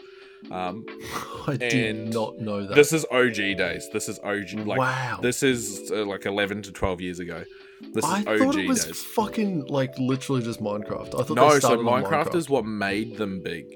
[0.51, 0.87] Um,
[1.47, 2.75] I did not know that.
[2.75, 3.89] this is OG days.
[3.93, 4.55] This is OG.
[4.67, 5.19] Like wow.
[5.21, 7.45] this is uh, like eleven to twelve years ago.
[7.95, 9.03] This is I OG thought it was days.
[9.03, 11.19] fucking like literally just Minecraft.
[11.21, 13.67] I thought No, so on Minecraft, is what made them big.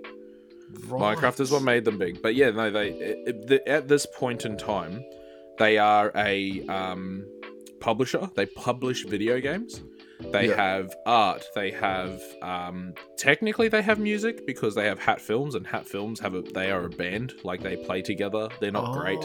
[0.89, 1.17] Right.
[1.17, 2.23] Minecraft is what made them big.
[2.23, 5.03] But yeah, no, they it, it- the, at this point in time,
[5.59, 7.25] they are a um,
[7.81, 8.29] publisher.
[8.35, 9.83] They publish video games.
[10.33, 10.57] They Yeah.
[10.57, 11.45] have art.
[11.55, 16.21] They have um, technically they have music because they have Hat Films, and Hat Films
[16.21, 17.35] have a they are a band.
[17.45, 18.49] Like they play together.
[18.61, 19.21] They're not great.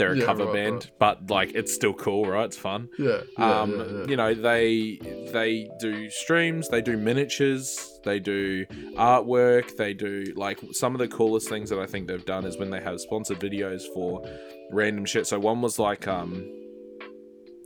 [0.00, 0.92] They're a yeah, cover right, band, right.
[0.98, 2.46] but like it's still cool, right?
[2.46, 3.20] It's fun Yeah.
[3.38, 4.98] yeah, um yeah, you know they
[5.32, 8.64] they do streams they do miniatures they do
[8.96, 12.56] artwork they do like some of the coolest things that i think they've done is
[12.56, 14.24] when they have sponsored videos for
[14.70, 16.32] random shit so one was like um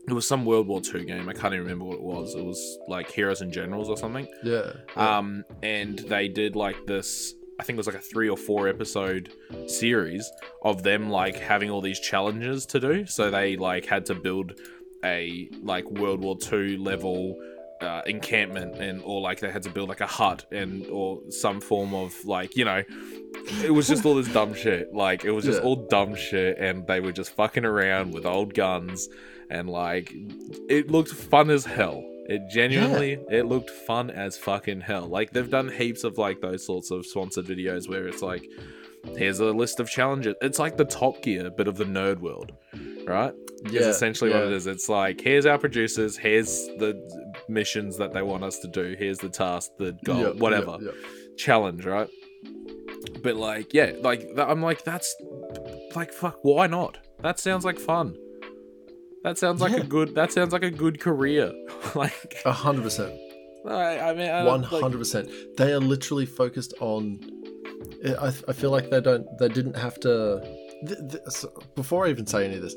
[0.08, 2.44] it was some world war ii game i can't even remember what it was it
[2.44, 4.72] was like heroes and generals or something yeah.
[4.96, 8.68] um and they did like this i think it was like a three or four
[8.68, 9.30] episode
[9.66, 10.28] series
[10.62, 13.06] of them like having all these challenges to do.
[13.06, 14.52] So they like had to build
[15.04, 17.36] a like world war ii level
[17.80, 21.60] uh, encampment and or like they had to build like a hut and or some
[21.60, 22.82] form of like you know
[23.62, 24.94] it was just all this dumb shit.
[24.94, 25.64] Like it was just Yeah.
[25.66, 29.08] all dumb shit and they were just fucking around with old guns
[29.50, 30.12] and like
[30.68, 35.50] it looked fun as hell it genuinely it looked fun as fucking hell like they've
[35.50, 38.44] done heaps of like those sorts of sponsored videos where it's like
[39.16, 42.52] here's a list of challenges it's like the top gear but of the nerd world
[43.06, 43.34] right
[43.70, 43.80] yeah.
[43.80, 44.66] is essentially what it is.
[44.66, 46.94] It's like here's our producers, here's the
[47.48, 50.90] missions that they want us to do, here's the task, the goal, Yeah, whatever yeah,
[51.36, 52.08] challenge, right?
[53.22, 55.14] But like, yeah, like I'm like that's
[55.94, 56.98] like fuck, why not?
[57.20, 58.16] That sounds like fun.
[59.24, 59.78] That sounds like Yeah.
[59.80, 60.14] a good.
[60.14, 61.52] That sounds like a good career.
[61.94, 63.12] like, A hundred percent.
[63.66, 65.28] I, I mean, One hundred percent.
[65.56, 67.18] They are literally focused on.
[68.20, 69.26] I, I feel like they don't.
[69.38, 70.40] They didn't have to.
[70.86, 72.76] Th- th- so before I even say any of this,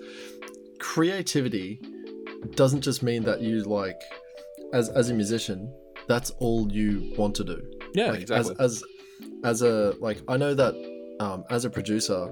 [0.79, 1.81] creativity
[2.55, 3.99] doesn't just mean that you like,
[4.73, 5.73] as as a musician,
[6.07, 7.62] that's all you want to do.
[7.93, 8.55] yeah, like, exactly.
[8.60, 8.83] As, as
[9.43, 10.73] as a like, I know that
[11.19, 12.29] um, as a producer,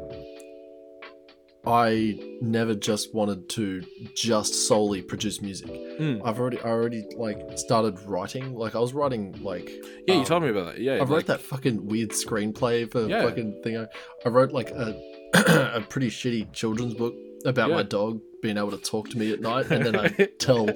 [1.68, 5.70] I never just wanted to just solely produce music.
[6.00, 6.22] Mm.
[6.24, 8.54] I've already I already like started writing.
[8.56, 9.70] Like I was writing like
[10.08, 10.80] yeah, you um, told me about that.
[10.82, 13.24] Yeah, I wrote like- that fucking weird screenplay for Yeah.
[13.24, 13.78] fucking thing.
[13.78, 13.88] I,
[14.26, 14.96] I wrote like a
[15.34, 17.76] a pretty shitty children's book about Yeah.
[17.76, 20.08] my dog being able to talk to me at night, and then I
[20.40, 20.68] tell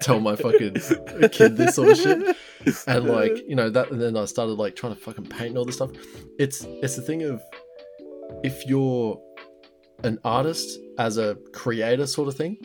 [0.00, 0.74] tell my fucking
[1.32, 2.36] kid this sort of shit.
[2.86, 5.58] and like you know that and then i started like trying to fucking paint and
[5.58, 5.90] all this stuff
[6.36, 7.40] it's it's the thing of
[8.42, 9.20] if you're
[10.06, 12.58] an artist as a creator sort of thing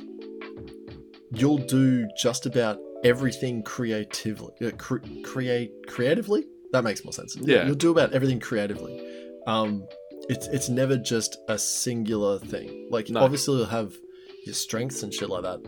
[1.33, 4.53] you'll do just about everything creatively.
[4.61, 6.45] Uh, cre- create creatively.
[6.71, 7.35] That makes more sense.
[7.39, 7.65] Yeah.
[7.65, 9.01] you'll do about everything creatively.
[9.47, 9.85] Um,
[10.29, 12.87] it's it's never just a singular thing.
[12.91, 13.21] Like No.
[13.21, 13.95] obviously you'll have
[14.45, 15.59] your strengths and shit like that,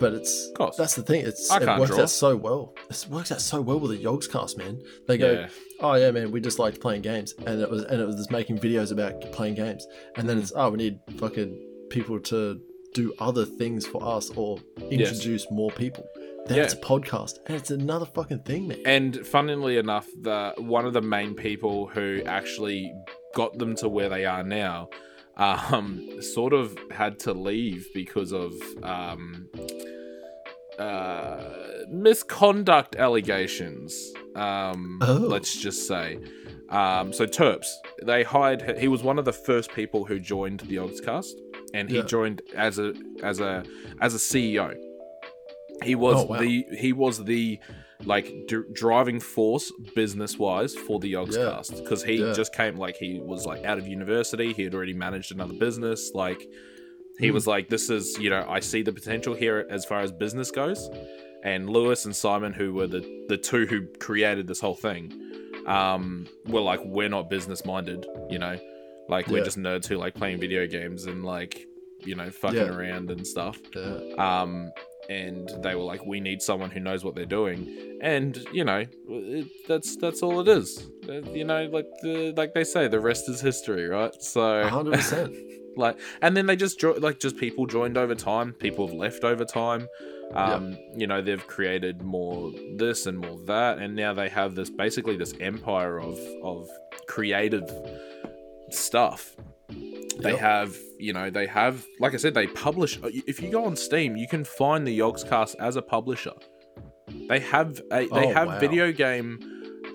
[0.00, 0.76] but it's Of course.
[0.76, 1.24] that's the thing.
[1.24, 2.02] It's it works draw.
[2.02, 2.74] out so well.
[2.88, 4.80] It works out so well with the Yogscast, man.
[5.06, 5.48] They go, yeah.
[5.80, 8.30] oh yeah, man, we just liked playing games, and it was and it was just
[8.32, 9.86] making videos about playing games,
[10.16, 11.52] and then it's oh we need fucking
[11.90, 12.60] people to
[12.94, 14.58] do other things for us or
[14.90, 16.04] introduce more people.
[16.46, 16.64] Then Yeah.
[16.64, 18.78] it's a podcast, and it's another fucking thing, man.
[18.86, 22.92] And funnily enough, the one of the main people who actually
[23.34, 24.88] got them to where they are now,
[25.36, 29.48] um, sort of had to leave because of um,
[30.80, 34.12] uh, misconduct allegations.
[34.34, 35.14] Um, Oh.
[35.14, 36.18] Let's just say.
[36.68, 37.68] Um, so Turps,
[38.04, 38.78] they hired.
[38.78, 41.32] He was one of the first people who joined the Yogscast,
[41.74, 42.02] and he Yeah.
[42.02, 43.64] joined as a as a
[44.00, 44.74] as a CEO.
[45.82, 46.38] He was Oh, wow.
[46.38, 47.58] the he was the
[48.04, 52.32] like d- driving force business wise for the Yogscast because he Yeah.
[52.34, 56.12] just came like he was like out of university he had already managed another business
[56.14, 56.40] like
[57.20, 57.34] he Hmm.
[57.34, 60.50] was like this is you know I see the potential here as far as business
[60.50, 60.88] goes
[61.44, 65.12] and Lewis and Simon who were the the two who created this whole thing
[65.66, 68.58] um were like we're not business minded you know
[69.08, 71.66] like we're just nerds who like playing video games and like
[72.04, 72.76] you know fucking Yeah.
[72.76, 73.98] around and stuff Yeah.
[74.18, 74.70] um,
[75.08, 78.84] and they were like, "We need someone who knows what they're doing," and you know,
[79.08, 80.86] it, that's that's all it is.
[81.08, 84.14] Uh, You know, like the like they say, the rest is history, right?
[84.22, 85.34] So, hundred percent.
[85.76, 88.52] like, and then they just jo- like just people joined over time.
[88.54, 89.88] People have left over time.
[90.34, 94.70] Um, you know, they've created more this and more that, and now they have this
[94.70, 96.68] basically this empire of of
[97.08, 97.68] creative
[98.70, 99.34] stuff
[100.20, 100.38] they Yep.
[100.38, 103.74] have you know they have like i said they publish uh, if you go on
[103.74, 106.32] steam you can find the yogscast as a publisher
[107.28, 108.58] they have a, they Oh, have wow.
[108.60, 109.40] video game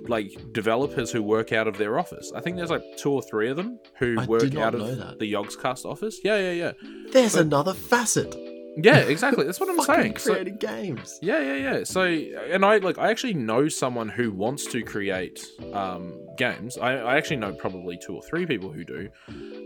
[0.07, 3.49] like developers who work out of their office i think there's like two or three
[3.49, 5.19] of them who I work out of that.
[5.19, 6.71] the yogscast office yeah yeah yeah
[7.11, 8.35] There's But- another facet.
[8.77, 11.19] yeah exactly that's what i'm saying So- games.
[11.21, 11.83] yeah, yeah, yeah.
[11.85, 16.03] So, and I like, I actually know someone who wants to create um,
[16.37, 16.77] games.
[16.77, 19.09] I, I actually know probably two or three people who do.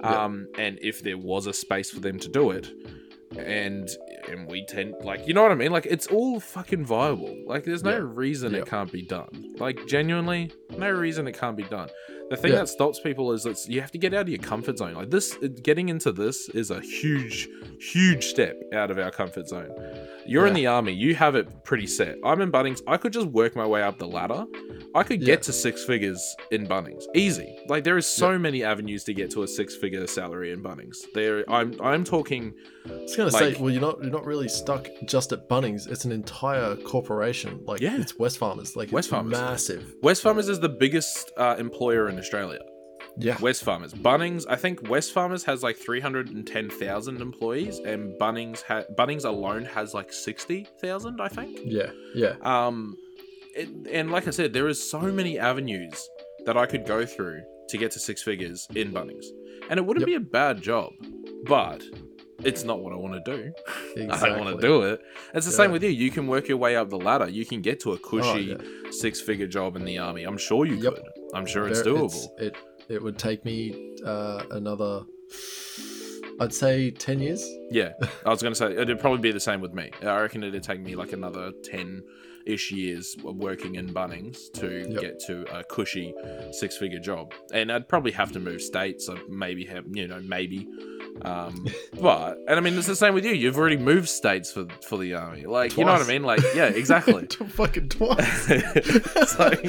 [0.03, 2.71] Um, and if there was a space for them to do it,
[3.37, 3.87] and
[4.29, 5.71] and we tend like, you know what I mean?
[5.71, 7.35] Like, it's all fucking viable.
[7.45, 8.01] Like, there's no Yeah.
[8.03, 8.59] reason Yeah.
[8.59, 9.55] it can't be done.
[9.57, 11.89] Like, genuinely, no reason it can't be done.
[12.29, 12.59] The thing Yeah.
[12.59, 14.93] that stops people is that you have to get out of your comfort zone.
[14.93, 17.47] Like this, getting into this is a huge,
[17.79, 19.69] huge step out of our comfort zone.
[20.27, 22.17] You're in the army, you have it pretty set.
[22.23, 24.45] I'm in Bunnings, I could just work my way up the ladder.
[24.93, 25.35] I could get Yeah.
[25.37, 27.57] to six figures in Bunnings, easy.
[27.67, 30.97] Like there is so many avenues to get to a six-figure salary in Bunnings.
[31.13, 32.53] There, I'm, I'm talking.
[32.87, 35.87] I was gonna Like- say, well, you're not you're not really stuck just at Bunnings.
[35.91, 37.61] It's an entire corporation.
[37.65, 37.99] Like, Yeah.
[37.99, 38.75] it's Wesfarmers.
[38.75, 39.31] Like, West it's Farmers.
[39.31, 39.95] massive.
[40.03, 42.59] Wesfarmers is the biggest uh, employer in Australia.
[43.17, 43.35] Yeah.
[43.35, 43.93] Wesfarmers.
[43.93, 50.11] Bunnings, I think Wesfarmers has like 310,000 employees and Bunnings ha- Bunnings alone has like
[50.13, 51.59] 60,000, I think.
[51.63, 51.91] Yeah.
[52.15, 52.35] Yeah.
[52.41, 52.95] Um
[53.55, 56.07] it, and like I said, there is so many avenues
[56.45, 59.25] that I could go through to get to six figures in Bunnings.
[59.69, 60.07] And it wouldn't Yep.
[60.07, 60.93] be a bad job,
[61.45, 61.83] but
[62.43, 63.51] it's not what I want to do.
[63.97, 64.29] Exactly.
[64.29, 65.01] I don't want to do it.
[65.33, 65.89] It's the same with you.
[65.89, 67.27] You can work your way up the ladder.
[67.27, 68.57] You can get to a Oh, cushy yeah.
[68.91, 70.23] six figure job in the army.
[70.23, 70.93] I'm sure you Yep.
[70.95, 71.03] could.
[71.33, 72.27] I'm sure it's doable.
[72.39, 72.55] it
[72.89, 75.03] it would take me uh, another,
[76.39, 77.45] I'd say, ten years.
[77.69, 77.91] Yeah,
[78.25, 79.91] I was going to say it'd probably be the same with me.
[80.01, 82.01] I reckon it'd take me like another ten
[82.45, 85.01] ish years working in Bunnings to Yep.
[85.01, 86.13] get to a cushy
[86.51, 89.05] six figure job, and I'd probably have to move states.
[89.05, 90.67] So maybe have you know maybe,
[91.21, 91.67] um,
[92.01, 93.33] but and I mean it's the same with you.
[93.33, 95.45] You've already moved states for for the army.
[95.45, 96.23] Like you know what I mean?
[96.23, 97.27] Like yeah, exactly.
[97.49, 98.45] fucking twice.
[98.49, 99.63] it's like,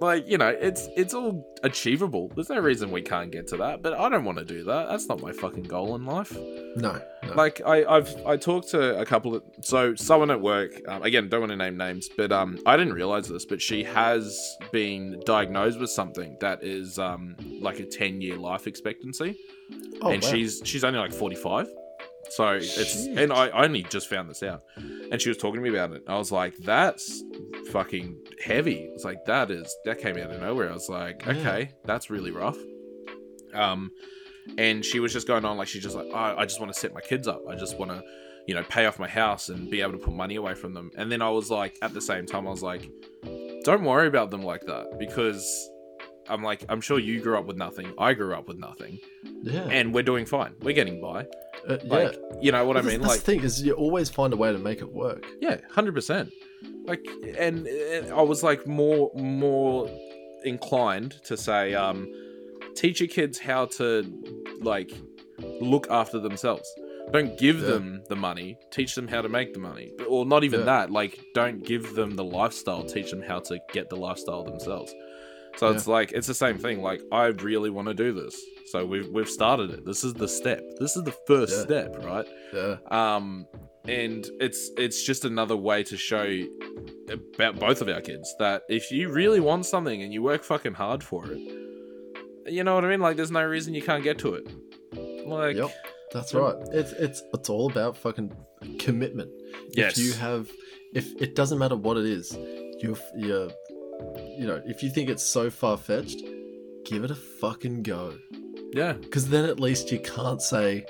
[0.00, 2.30] like you know, it's it's all achievable.
[2.34, 4.88] There's no reason we can't get to that, but I don't want to do that.
[4.88, 6.32] That's not my fucking goal in life.
[6.76, 7.00] no.
[7.22, 7.34] No.
[7.34, 10.72] Like I, I've I talked to a couple of so someone at work.
[10.88, 13.84] Um, again, don't want to name names, but um, I didn't realize this, but she
[13.84, 19.36] has been diagnosed with something that is um like a ten year life expectancy,
[20.00, 20.30] oh, and wow.
[20.30, 21.68] she's she's only like forty five.
[22.30, 23.18] So it's Shit.
[23.18, 24.62] and I only just found this out,
[25.10, 26.04] and she was talking to me about it.
[26.06, 27.22] I was like, "That's
[27.70, 30.70] fucking heavy." It's like that is that came out of nowhere.
[30.70, 31.32] I was like, Yeah.
[31.32, 32.58] "Okay, that's really rough."
[33.54, 33.90] Um,
[34.58, 36.78] and she was just going on like she's just like, oh, "I just want to
[36.78, 37.42] set my kids up.
[37.48, 38.02] I just want to,
[38.46, 40.90] you know, pay off my house and be able to put money away from them."
[40.96, 42.88] And then I was like, at the same time, I was like,
[43.64, 45.44] "Don't worry about them like that," because
[46.28, 47.92] I'm like, I'm sure you grew up with nothing.
[47.98, 48.98] I grew up with nothing,
[49.42, 49.66] yeah.
[49.68, 50.54] and we're doing fine.
[50.62, 51.26] We're getting by.
[51.68, 51.92] Uh, yeah.
[51.94, 53.00] Like, you know what Well, I mean?
[53.02, 55.26] that's, Like, the thing is, you always find a way to make it work.
[55.40, 56.30] yeah, hundred percent.
[56.84, 57.06] Like,
[57.38, 59.88] and, and I was like more more
[60.44, 62.08] inclined to say, um,
[62.74, 64.04] teach your kids how to
[64.60, 64.90] like
[65.38, 66.68] look after themselves.
[67.12, 67.66] Don't give Yeah.
[67.70, 68.56] them the money.
[68.70, 69.92] Teach them how to make the money.
[70.08, 70.66] Or not even Yeah.
[70.66, 70.90] that.
[70.90, 72.84] Like, don't give them the lifestyle.
[72.84, 74.94] Teach them how to get the lifestyle themselves.
[75.56, 75.74] So Yeah.
[75.76, 76.80] it's like it's the same thing.
[76.82, 78.40] Like, I really want to do this.
[78.66, 79.84] So we've we've started it.
[79.84, 80.62] This is the step.
[80.78, 82.26] This is the first step, right?
[82.54, 82.76] Yeah.
[82.90, 83.46] um
[83.86, 86.38] and it's it's just another way to show
[87.34, 90.74] about both of our kids that if you really want something and you work fucking
[90.74, 91.38] hard for it
[92.46, 94.46] you know what i mean like there's no reason you can't get to it
[95.26, 95.70] like Yep.
[96.12, 96.56] That's right.
[96.72, 98.32] It's it's it's all about fucking
[98.80, 99.30] commitment.
[99.70, 99.96] Yes.
[99.96, 100.50] If you have,
[100.92, 102.32] if it doesn't matter what it is,
[102.80, 103.50] you you
[104.36, 106.20] you know, if you think it's so far fetched,
[106.84, 108.18] give it a fucking go.
[108.72, 110.84] yeah Because then at least you can't say,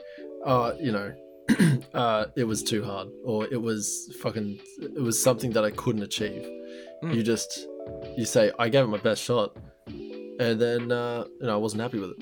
[0.47, 1.13] uh, you know,
[1.95, 6.03] uh, it was too hard or it was fucking, it was something that I couldn't
[6.03, 6.47] achieve.
[7.03, 7.15] Mm.
[7.15, 7.67] You just,
[8.17, 11.83] you say, I gave it my best shot, and then, uh, you know, I wasn't
[11.83, 12.17] happy with it.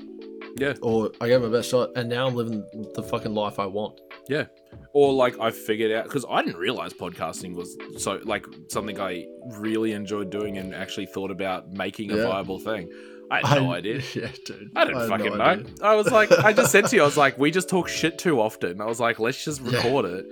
[0.57, 0.75] Yeah.
[0.83, 2.65] Or I gave it my best shot, and now I'm living
[2.95, 4.01] the fucking life I want.
[4.29, 4.47] Yeah.
[4.93, 9.25] Or like i figured out because i didn't realize podcasting was so like something i
[9.59, 12.27] really enjoyed doing and actually thought about making a Yeah.
[12.27, 12.91] viable thing
[13.31, 14.71] i had no I- idea Yeah, dude.
[14.77, 15.45] I didn't had fucking no know.
[15.45, 15.67] idea.
[15.83, 18.19] I was like, I just said to you, I was like, we just talk shit
[18.19, 18.81] too often.
[18.81, 19.77] I was like, let's just Yeah.
[19.77, 20.27] record it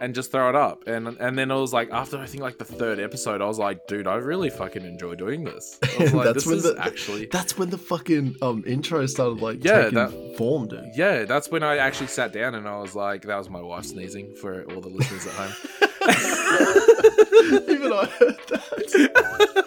[0.00, 0.86] and just throw it up.
[0.86, 3.58] And and then I was like, after I think like the third episode, I was
[3.58, 5.78] like, dude, I really fucking enjoy doing this.
[5.82, 7.26] I was like, That's this when is the- actually.
[7.26, 10.84] That's when the fucking um intro started like Yeah, taking that- form, dude.
[10.94, 13.84] Yeah, that's when I actually sat down and I was like, that was my wife
[13.86, 16.84] sneezing for all the listeners at home.
[17.68, 18.64] Even I heard that.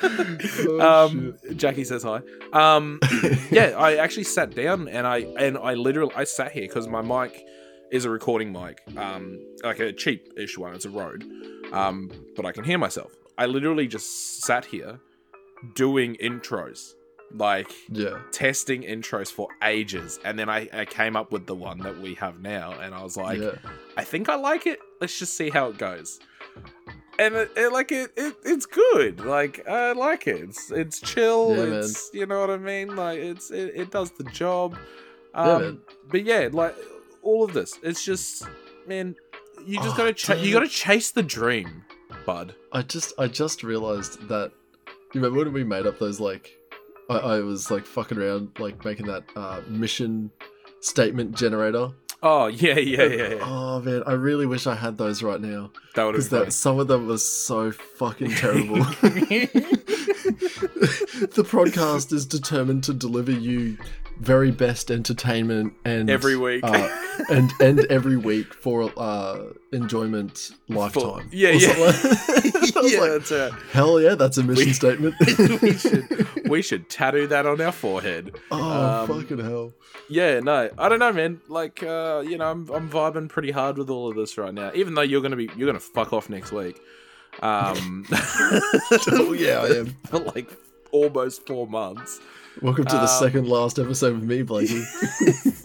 [0.68, 2.22] Oh, um, Jackie says hi.
[2.54, 3.00] Um,
[3.52, 7.02] yeah, I actually sat down and I and I literally I sat here because my
[7.02, 7.46] mic
[7.92, 10.74] is a recording mic, um, like a cheap-ish one.
[10.74, 11.24] It's a Rode,
[11.72, 13.14] um, but I can hear myself.
[13.38, 15.00] I literally just sat here
[15.76, 16.94] doing intros,
[17.34, 18.20] like yeah.
[18.32, 22.16] testing intros for ages, and then I, I came up with the one that we
[22.16, 23.56] have now, and I was like, yeah.
[23.98, 24.80] I think I like it.
[25.00, 26.20] Let's just see how it goes.
[27.20, 29.20] And it, it like it, it it's good.
[29.20, 30.42] Like I like it.
[30.42, 31.56] It's it's chill.
[31.56, 31.74] Yeah, man.
[31.80, 32.96] it's you know what I mean.
[32.96, 34.76] Like it's it, it does the job.
[35.36, 35.80] Yeah, Um, man.
[36.10, 36.76] but yeah, like
[37.22, 38.44] all of this, it's just
[38.88, 39.16] man,
[39.66, 41.84] you just Oh, gotta ch- you gotta chase the dream,
[42.26, 42.56] bud.
[42.72, 44.52] I just I just realized that
[45.14, 46.50] you remember when we made up those like
[47.10, 50.32] I, I was like fucking around like making that uh, mission
[50.80, 51.90] statement generator.
[52.24, 53.30] Oh yeah, yeah, yeah.
[53.30, 53.40] yeah.
[53.42, 56.88] Oh man, I really wish I had those right now that would because some of
[56.88, 58.78] them were so fucking terrible.
[61.36, 63.78] the Prodcast is determined to deliver you
[64.20, 66.62] very best entertainment and every week.
[66.64, 66.88] uh,
[67.30, 69.40] and and every week for uh
[69.72, 71.28] enjoyment lifetime.
[71.32, 71.70] yeah, yeah.
[71.70, 72.04] like-
[72.84, 73.52] yeah, like, that's right.
[73.72, 75.16] Hell yeah, that's a mission We- statement.
[75.62, 78.36] we should we should tattoo that on our forehead.
[78.52, 79.74] oh um, fucking hell.
[80.10, 81.42] Yeah, no, I don't know, man.
[81.48, 84.72] Like, uh, you know, I'm I'm vibing pretty hard with all of this right now.
[84.76, 86.80] Even though you're gonna be you're gonna fuck off next week.
[87.42, 89.96] Um, Oh yeah, I am.
[90.10, 90.50] for like
[90.92, 92.20] almost four months
[92.62, 94.82] Welcome to the Um, second last episode of me, Blakey.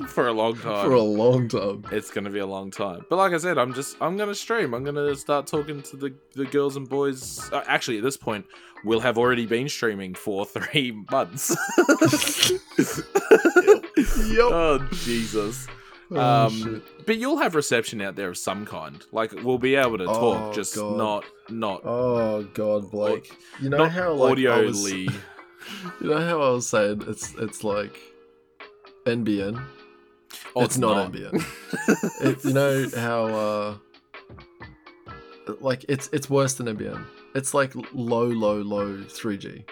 [0.07, 0.87] for a long time.
[0.87, 1.85] for a long time.
[1.91, 3.05] it's gonna be a long time.
[3.11, 4.73] But like I said, I'm just I'm gonna stream.
[4.73, 7.51] I'm gonna start talking to the the girls and boys.
[7.53, 8.47] Uh, actually, at this point,
[8.85, 11.51] we'll have already been streaming for three months.
[12.79, 14.39] Yep.
[14.53, 15.67] oh Jesus.
[16.11, 16.83] Oh, um.
[17.05, 19.05] But you'll have reception out there of some kind.
[19.13, 20.97] Like we'll be able to talk, Oh, just God.
[20.97, 23.31] not not Oh god, Blake.
[23.61, 25.13] You know not how like I was, audioly.
[26.01, 27.99] you know how I was saying it's it's like
[29.05, 29.63] NBN.
[30.55, 31.35] Oh, it's, not, NBN.
[32.23, 33.75] it, you know how uh
[35.61, 37.05] like it's it's worse than NBN.
[37.35, 39.65] It's like low low low 3G.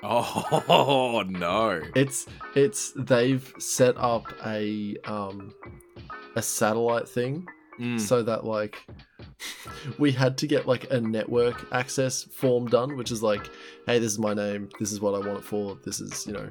[0.02, 1.82] Oh no!
[1.94, 5.52] It's it's they've set up a um
[6.36, 7.46] a satellite thing
[7.80, 8.00] Mm.
[8.00, 8.84] so that like
[10.00, 13.48] we had to get like a network access form done which is like
[13.86, 16.32] hey this is my name this is what i want it for this is you
[16.32, 16.50] know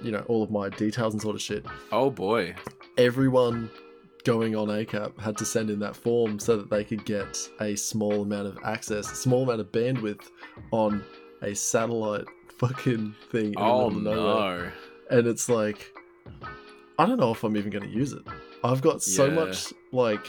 [0.00, 2.54] you know all of my details and sort of shit Oh boy!
[2.98, 3.68] everyone
[4.22, 7.74] going on acap had to send in that form so that they could get a
[7.74, 10.28] small amount of access small amount of bandwidth
[10.70, 11.04] on
[11.42, 12.26] a satellite
[12.58, 14.70] fucking thing Oh no!
[15.10, 15.92] and it's like
[16.98, 18.22] i don't know if i'm even going to use it
[18.62, 19.34] i've got so Yeah.
[19.34, 20.26] much like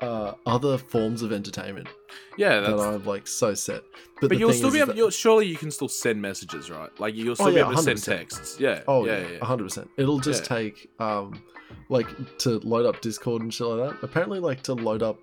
[0.00, 1.88] uh other forms of entertainment
[2.36, 3.82] Yeah, that i'm like so set
[4.20, 4.88] But, the you'll still be able.
[4.88, 6.90] that- You'll, surely you can still send messages, right?
[7.00, 8.56] Like you'll still Oh, be yeah, able to send texts.
[8.58, 8.82] Yeah.
[8.88, 9.38] oh yeah, yeah, yeah.
[9.40, 11.42] 100% it'll just take um
[11.88, 12.06] like
[12.38, 15.18] to load up discord and shit like that apparently like to load up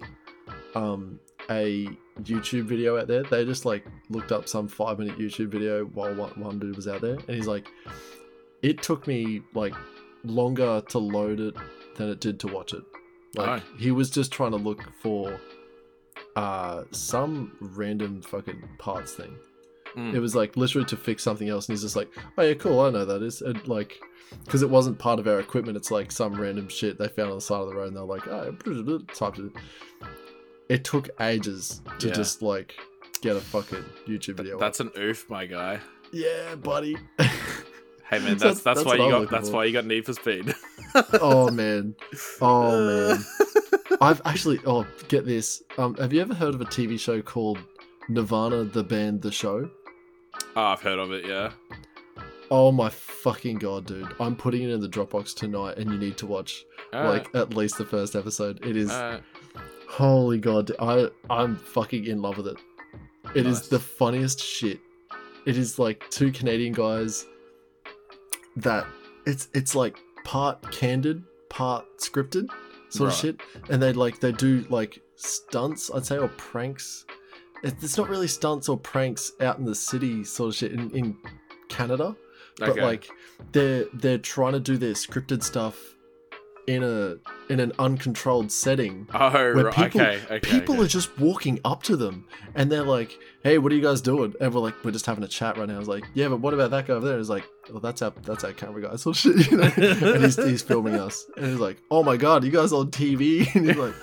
[0.75, 1.19] um
[1.49, 1.87] a
[2.25, 3.23] YouTube video out there.
[3.23, 7.01] They just like looked up some five minute YouTube video while one, dude was out
[7.01, 7.67] there, and he's like,
[8.61, 9.73] "It took me like
[10.23, 11.55] longer to load it
[11.95, 12.83] than it did to watch it."
[13.35, 13.77] Like Oh.
[13.77, 15.39] he was just trying to look for
[16.35, 19.35] uh some random fucking parts thing.
[19.95, 20.13] Mm.
[20.13, 22.79] It was like literally to fix something else, and he's just like, "Oh yeah, cool,
[22.81, 23.99] I know that is." And like,
[24.45, 27.37] because it wasn't part of our equipment, it's like some random shit they found on
[27.37, 28.51] the side of the road, and they're like, "Oh,"
[29.15, 29.51] typed it.
[30.69, 32.13] It took ages to Yeah.
[32.13, 32.75] just like
[33.21, 34.55] get a fucking YouTube video.
[34.55, 34.59] up.
[34.61, 35.79] That's an oof, my guy.
[36.11, 36.95] yeah, buddy.
[38.09, 39.57] Hey man, So that's that's, why you got that's for.
[39.57, 40.53] why you got Need for Speed.
[41.21, 41.95] oh man,
[42.41, 43.25] oh man.
[44.01, 45.61] I've actually oh get this.
[45.77, 47.59] Um, have you ever heard of a TV show called
[48.07, 49.69] Nirvana the band the show?
[50.55, 51.25] oh, I've heard of it.
[51.25, 51.51] Yeah.
[52.51, 54.07] Oh my fucking god, dude!
[54.19, 56.63] I'm putting it in the Dropbox tonight, and you need to watch
[56.93, 58.65] Alright, like at least the first episode.
[58.65, 58.89] It is.
[59.89, 60.71] Holy god.
[60.79, 62.57] I I'm fucking in love with it.
[63.35, 63.67] It is Nice.
[63.67, 64.79] the funniest shit.
[65.45, 67.25] It is like two Canadian guys
[68.57, 68.85] that
[69.25, 72.49] it's it's like part candid, part scripted
[72.89, 77.05] sort of shit, and they like they do like stunts, I'd say, or pranks.
[77.61, 81.17] It's not really stunts or pranks out in the city sort of shit in, in
[81.67, 82.15] Canada,
[82.57, 82.81] but Okay.
[82.81, 83.09] like
[83.51, 85.77] they're they're trying to do their scripted stuff
[86.69, 87.15] in a
[87.51, 89.73] in an uncontrolled setting oh, where right.
[89.73, 90.39] people okay, okay.
[90.39, 90.83] people okay.
[90.83, 94.35] are just walking up to them and they're like, "Hey, what are you guys doing?"
[94.39, 96.41] And we're like, "We're just having a chat right now." I was like, "Yeah, but
[96.41, 98.95] what about that guy over there?" It's like, "Well, that's our that's our camera guy."
[98.97, 99.63] So shit, you know.
[99.63, 103.47] and he's, he's filming us, and he's like, "Oh my god, you guys on TV?"
[103.55, 103.95] And he's like,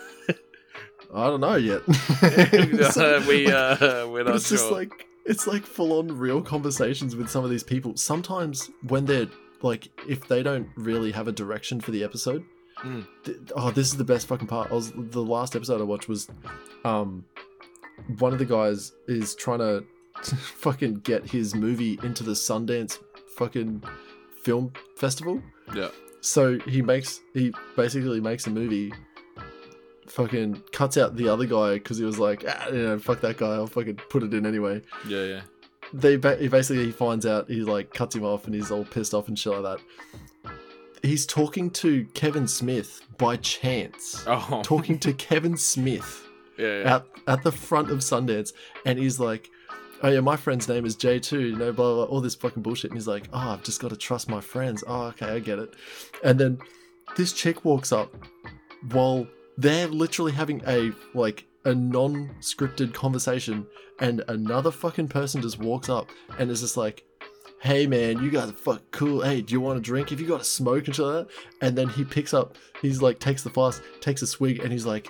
[1.15, 1.83] "I don't know yet."
[2.93, 4.59] So, we like, uh, we're not it's sure.
[4.59, 7.97] just like it's like full on real conversations with some of these people.
[7.97, 9.29] Sometimes when they're
[9.63, 12.45] like, if they don't really have a direction for the episode,
[12.85, 13.07] Mm.
[13.25, 14.71] th- oh, this is the best fucking part.
[14.71, 16.29] I was the last episode I watched was,
[16.85, 17.25] um,
[18.19, 19.85] one of the guys is trying to
[20.23, 22.99] fucking get his movie into the Sundance
[23.37, 23.83] fucking
[24.43, 25.43] film festival.
[25.75, 25.89] yeah.
[26.21, 28.93] So he makes he basically makes a movie.
[30.09, 33.37] Fucking cuts out the other guy because he was like, ah, you know, fuck that
[33.39, 33.55] guy.
[33.55, 34.81] I'll fucking put it in anyway.
[35.07, 35.41] Yeah, yeah.
[35.93, 38.85] They ba- he basically he finds out he like cuts him off and he's all
[38.85, 39.79] pissed off and shit like
[40.45, 40.53] that.
[41.03, 44.25] He's talking to Kevin Smith by chance.
[44.27, 46.27] Oh, Talking to Kevin Smith
[46.59, 46.97] yeah, yeah.
[46.97, 48.53] at at the front of Sundance,
[48.85, 49.49] and he's like,
[50.03, 52.35] "Oh yeah, my friend's name is J two, you know, blah, blah blah, all this
[52.35, 55.27] fucking bullshit." And he's like, "Oh, I've just got to trust my friends." Oh, okay,
[55.27, 55.75] I get it.
[56.25, 56.59] And then
[57.17, 58.15] this chick walks up
[58.91, 59.27] while
[59.59, 63.67] they're literally having a like a non-scripted conversation,
[64.01, 67.05] and another fucking person just walks up and is just like.
[67.61, 69.23] Hey man, you guys are fuck cool.
[69.23, 70.13] Hey, do you want a drink?
[70.13, 71.35] If you got a smoke and shit like that,
[71.67, 74.87] and then he picks up, he's like takes the flask, takes a swig, and he's
[74.87, 75.09] like,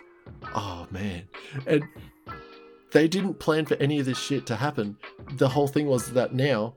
[0.57, 1.23] oh man
[1.69, 1.85] and
[2.91, 4.97] they didn't plan for any of this shit to happen
[5.35, 6.75] the whole thing was that now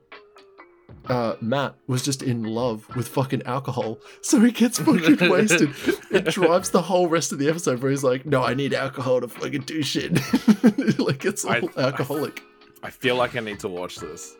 [1.06, 5.70] uh, Matt was just in love with fucking alcohol, so he gets fucking wasted.
[6.10, 9.20] It drives the whole rest of the episode where he's like, "No, I need alcohol
[9.20, 10.12] to fucking do shit."
[10.98, 12.42] like it's all I- I- alcoholic.
[12.82, 14.34] I feel like I need to watch this.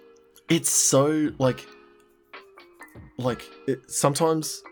[0.50, 1.66] It's so like,
[3.18, 4.62] like it, sometimes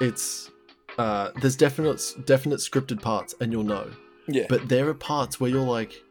[0.00, 0.50] it's
[0.98, 3.90] uh, there's definite definite scripted parts, and you'll know.
[4.28, 4.46] Yeah.
[4.48, 6.02] But there are parts where you're like,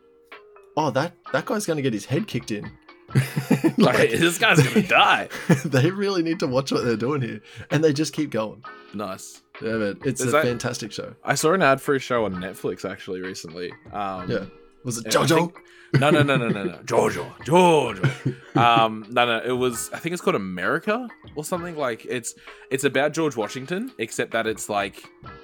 [0.77, 2.71] oh, that that guy's gonna get his head kicked in.
[3.77, 5.29] like, this guy's gonna die.
[5.65, 8.63] they really need to watch what they're doing here, and they just keep going.
[8.93, 9.41] Nice.
[9.61, 11.15] Yeah, man, it's Is a that- fantastic show.
[11.23, 13.71] I saw an ad for a show on Netflix actually recently.
[13.93, 14.45] Um, Yeah.
[14.85, 15.35] Was it JoJo?
[15.35, 15.57] think-
[15.99, 16.77] No, no, no, no, no, no.
[16.83, 18.57] Jojo, Jojo.
[18.57, 19.41] Um, no, no.
[19.45, 19.89] It was.
[19.93, 21.75] I think it's called America or something.
[21.77, 22.35] Like it's
[22.69, 25.03] it's about George Washington, except that it's like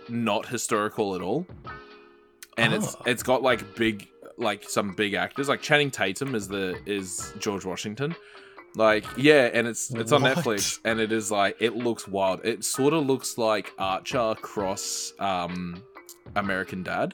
[0.10, 1.46] not historical at all,
[2.58, 3.02] and it's Oh.
[3.06, 7.64] it's got like big like some big actors like Channing Tatum is the is George
[7.66, 8.16] Washington.
[8.76, 10.38] Like yeah, and it's it's on What?
[10.38, 12.42] Netflix, and it is like it looks wild.
[12.44, 15.82] It sort of looks like Archer cross um
[16.36, 17.14] American Dad.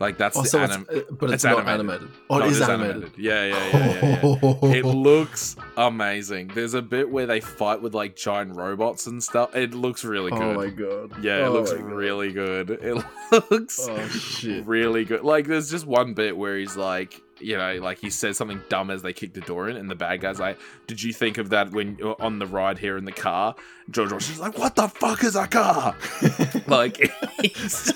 [0.00, 1.80] Like that's Oh, the anim- it's, uh, but it's, it's not animated.
[2.02, 2.08] animated.
[2.30, 3.10] Oh, no, it is is animated.
[3.18, 4.74] Yeah, yeah, yeah, yeah, yeah.
[4.76, 6.52] it looks amazing.
[6.54, 9.56] There's a bit where they fight with like giant robots and stuff.
[9.56, 10.40] It looks really good.
[10.42, 11.24] Oh my god.
[11.24, 11.90] yeah, it Oh looks my God.
[11.92, 12.70] really good.
[12.70, 12.94] It
[13.50, 14.64] looks Oh shit.
[14.66, 15.22] really good.
[15.24, 18.90] Like there's just one bit where he's like, you know, like he says something dumb
[18.90, 21.50] as they kick the door in, and the bad guy's like, "Did you think of
[21.50, 23.54] that when you're on the ride here in the car?"
[23.90, 25.96] George Washington's like, "What the fuck is a car?"
[26.66, 26.98] like,
[27.38, 27.92] it's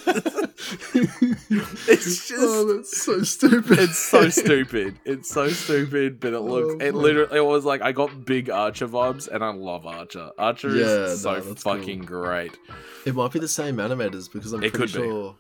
[1.89, 3.79] it's just oh, that's so stupid.
[3.79, 4.99] it's so stupid.
[5.05, 6.75] It's so stupid, but it looks.
[6.83, 7.37] Oh, it literally.
[7.39, 10.31] It was like I got big Archer vibes, and I love Archer.
[10.39, 12.59] Archer Yeah, is so no, fucking great.
[13.07, 15.09] It might be the same animators because I'm It pretty could be.
[15.09, 15.37] sure.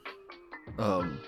[0.78, 1.18] Um,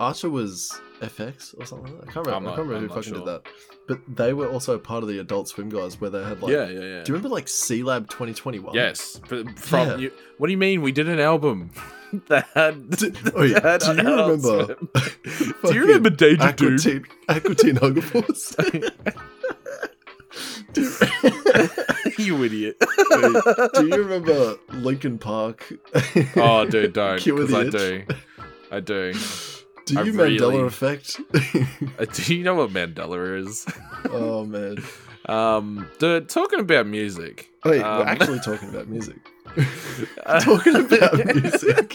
[0.00, 1.92] Archer was FX or something.
[1.92, 2.10] Like that.
[2.10, 2.36] I can't remember.
[2.36, 3.24] I'm not- I can't remember I'm who fucking sure.
[3.24, 3.42] did that.
[3.88, 6.52] But they were also part of the Adult Swim guys, where they had like.
[6.52, 7.02] yeah, yeah, yeah.
[7.02, 8.74] Do you remember like Sealab 2021?
[8.74, 9.96] Yes, but from Yeah.
[9.96, 10.12] you.
[10.36, 10.82] What do you mean?
[10.82, 11.70] We did an album
[12.28, 12.74] that had.
[13.34, 13.58] Oh yeah.
[13.60, 14.76] that Do you remember?
[15.66, 16.74] Do you remember Danger Doom?
[16.74, 18.54] Aqua Teen, Aquatine Hunger Force?
[22.18, 22.76] you idiot.
[23.74, 25.72] do you remember Linkin Park?
[26.36, 27.24] oh, dude, don't.
[27.24, 28.04] Because I do.
[28.70, 29.12] I do.
[29.88, 31.20] Do you Mandela really- effect?
[31.98, 33.66] Uh, do you know what Mandela is?
[34.10, 34.78] oh man.
[35.26, 37.50] Um, dude, talking about music.
[37.62, 39.16] Wait, um, we're actually talking about music.
[40.24, 41.94] uh, talking about music.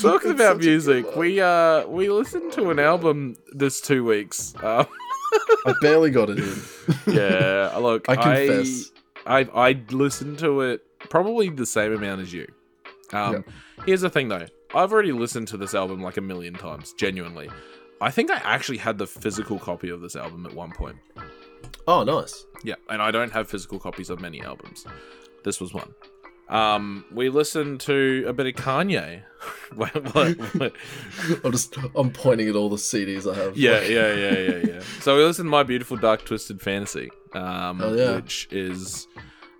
[0.00, 4.54] Talking about music, we uh we listened to an album this two weeks.
[4.60, 4.86] Um,
[5.66, 6.56] I barely got it in.
[7.06, 8.90] yeah, look, I confess.
[9.24, 12.46] I I I listened to it probably the same amount as you.
[13.12, 13.44] Um,
[13.86, 16.92] here's the thing though, I've already listened to this album like a million times.
[16.94, 17.48] Genuinely,
[18.00, 20.96] I think I actually had the physical copy of this album at one point.
[21.86, 22.44] Oh, nice.
[22.62, 24.84] Yeah, and I don't have physical copies of many albums.
[25.44, 25.94] This was one.
[26.48, 29.22] Um, we listened to a bit of Kanye.
[29.76, 30.72] What- what- what-
[31.44, 33.56] I'm just I'm pointing at all the CDs I have.
[33.56, 34.80] yeah, yeah, yeah, yeah, yeah.
[35.00, 38.14] So we listened to My Beautiful Dark Twisted Fantasy, um, yeah.
[38.16, 39.06] which is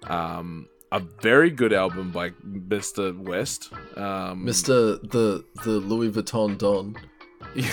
[0.05, 3.17] um, a very good album by Mr.
[3.19, 3.73] West.
[3.97, 5.01] Um, Mr.
[5.11, 6.97] the the Louis Vuitton Don.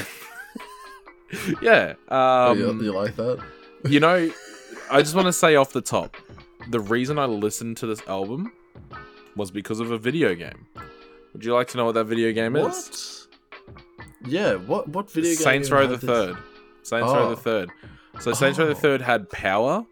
[1.61, 1.93] yeah.
[2.09, 3.43] Oh, Um, you, you like that?
[3.85, 4.31] you know,
[4.89, 6.17] I just want to say off the top,
[6.69, 8.51] the reason I listened to this album
[9.35, 10.67] was because of a video game.
[11.33, 13.27] Would you like to know what that video game is?
[13.67, 13.77] What?
[14.29, 14.55] Yeah.
[14.55, 15.37] What what video game?
[15.37, 15.97] Saints Row the?
[15.97, 16.37] Third.
[16.83, 17.29] Saints Row Oh.
[17.29, 17.69] the Third.
[18.19, 18.75] So Saints Row the Oh.
[18.75, 19.85] Third had Power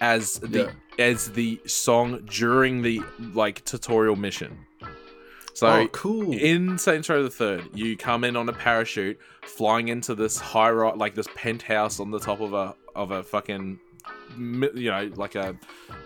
[0.00, 1.04] as the Yeah.
[1.06, 3.00] as the song during the
[3.34, 4.66] like tutorial mission.
[5.54, 6.32] So oh, cool.
[6.32, 10.70] in Saints Row the Third, you come in on a parachute, flying into this high
[10.70, 13.78] rise, like this penthouse on the top of a of a fucking,
[14.38, 15.54] you know, like a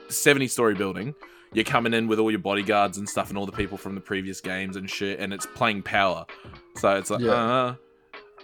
[0.08, 1.14] seventy story building.
[1.52, 4.00] You're coming in with all your bodyguards and stuff, and all the people from the
[4.00, 6.26] previous games and shit, and it's playing Power.
[6.76, 7.30] So it's like, Yeah.
[7.32, 7.74] uh,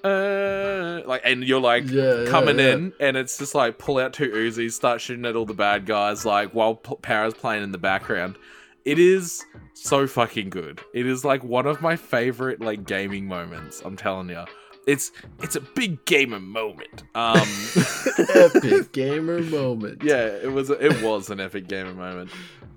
[0.05, 2.73] uh, like, and you're like, yeah, yeah, coming yeah.
[2.73, 5.87] in and it's just like pull out two Uzis, start shooting at all the bad
[5.87, 8.37] guys, like while P- Power's playing in the background.
[8.85, 9.45] It is
[9.75, 10.81] so fucking good.
[10.95, 13.83] It is like one of my favorite like gaming moments.
[13.85, 14.45] I'm telling you,
[14.87, 17.05] it's it's a big gamer moment.
[17.15, 17.47] Um,
[18.35, 20.03] Epic gamer moment.
[20.05, 22.31] yeah, it was it was an epic gamer moment.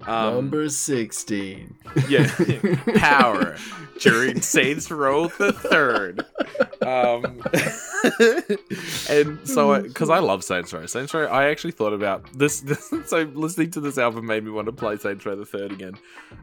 [0.07, 1.75] Um, Number sixteen.
[2.09, 2.27] yeah,
[2.95, 3.57] power
[3.99, 6.25] during Saints Row the Third.
[6.81, 7.41] Um,
[9.09, 12.93] and so, because I love Saints Row, Saints Row, I actually thought about this, this.
[13.05, 15.93] So, listening to this album made me want to play Saints Row the Third again.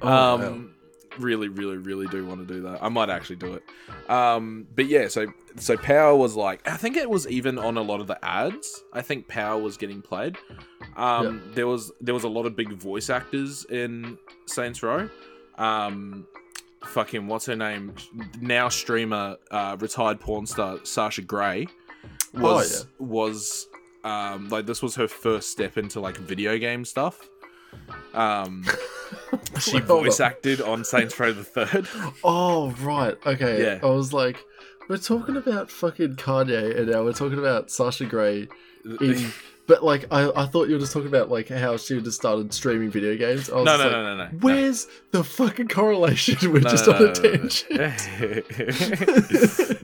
[0.03, 0.65] Oh, um, wow.
[1.19, 2.83] really, really, really do want to do that.
[2.83, 3.63] I might actually do it.
[4.11, 7.83] Um, but yeah, so so Power was like, I think it was even on a
[7.83, 8.83] lot of the ads.
[8.93, 10.37] I think Power was getting played.
[10.97, 15.09] Um, there was there was a lot of big voice actors in Saints Row.
[15.57, 16.27] Um,
[16.85, 17.95] fucking what's her name?
[18.41, 21.67] Now streamer, uh, retired porn star Sasha Grey
[22.35, 23.69] was was
[24.05, 27.29] um like this was her first step into like video game stuff.
[28.15, 28.65] Um,
[29.61, 31.87] she hold voice acted on Saints Row the Third.
[32.25, 33.63] Oh right, okay.
[33.63, 33.79] Yeah.
[33.83, 34.39] I was like,
[34.89, 38.49] we're talking about fucking Kanye, and now we're talking about Sasha Grey.
[39.01, 39.33] In,
[39.71, 42.53] but like, I, I thought you were just talking about like how she just started
[42.53, 43.49] streaming video games.
[43.49, 44.31] I was no, no, like, no, no, no.
[44.41, 46.37] Where's the fucking correlation?
[46.53, 47.71] We're No, just no, on no, a no, no, tangent.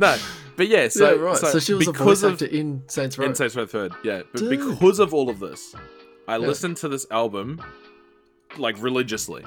[0.01, 0.09] no.
[0.09, 0.19] no,
[0.57, 1.37] but yeah, so yeah, right.
[1.37, 3.27] So, she was a because voice of actor in Saints Row.
[3.27, 4.23] in Saints Row Third, yeah.
[4.33, 4.59] But Dude.
[4.59, 5.73] because of all of this,
[6.27, 7.63] I listened to this album
[8.59, 9.45] like religiously.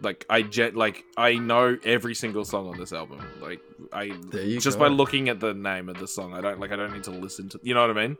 [0.00, 3.20] Like I jet, like I know every single song on this album.
[3.42, 3.60] Like
[3.92, 4.88] I there you just go.
[4.88, 6.72] by looking at the name of the song, I don't like.
[6.72, 7.60] I don't need to listen to.
[7.62, 8.16] You know what I mean?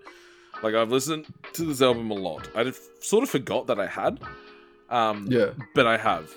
[0.62, 2.48] Like I've listened to this album a lot.
[2.54, 4.20] I sort of forgot that I had,
[4.90, 5.50] um, Yeah.
[5.74, 6.30] but I have.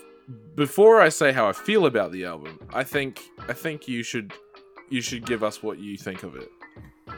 [0.55, 4.34] Before I say how I feel about the album, I think I think you should
[4.89, 6.49] you should give us what you think of it.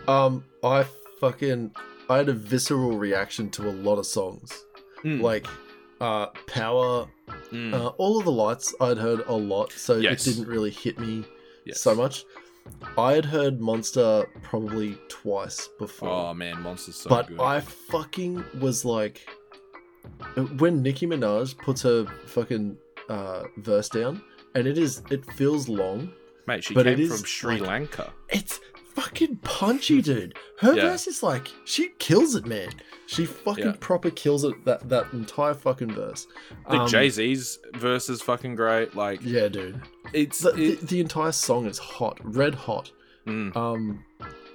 [0.07, 0.85] Um, I
[1.19, 1.71] fucking
[2.09, 4.65] I had a visceral reaction to a lot of songs.
[5.03, 5.45] Mm, Like,
[6.01, 7.07] uh, Power,
[7.51, 10.25] mm, uh, all of the lights I'd heard a lot, so Yes.
[10.25, 11.25] it didn't really hit me
[11.65, 11.81] yes.
[11.81, 12.23] so much.
[12.97, 17.39] I had heard Monster probably twice before, Oh man, Monster's so but good.
[17.39, 19.27] I fucking was like,
[20.57, 22.77] when Nicki Minaj puts her fucking
[23.09, 24.21] uh, verse down,
[24.55, 26.11] and it is it feels long.
[26.47, 28.13] Mate, she but came from Sri like- Lanka.
[28.29, 28.59] It's
[29.01, 30.33] fucking punchy, dude.
[30.59, 30.81] Her Yeah.
[30.89, 32.69] verse is like she kills it, man.
[33.05, 33.75] She fucking Yeah.
[33.79, 36.27] proper kills it that that entire fucking verse.
[36.65, 38.95] I think Um, Jay Z's verse is fucking great.
[38.95, 39.81] Like Yeah, dude.
[40.13, 42.91] it's The, the, it, the entire song is hot, red hot.
[43.25, 44.03] mm, Um,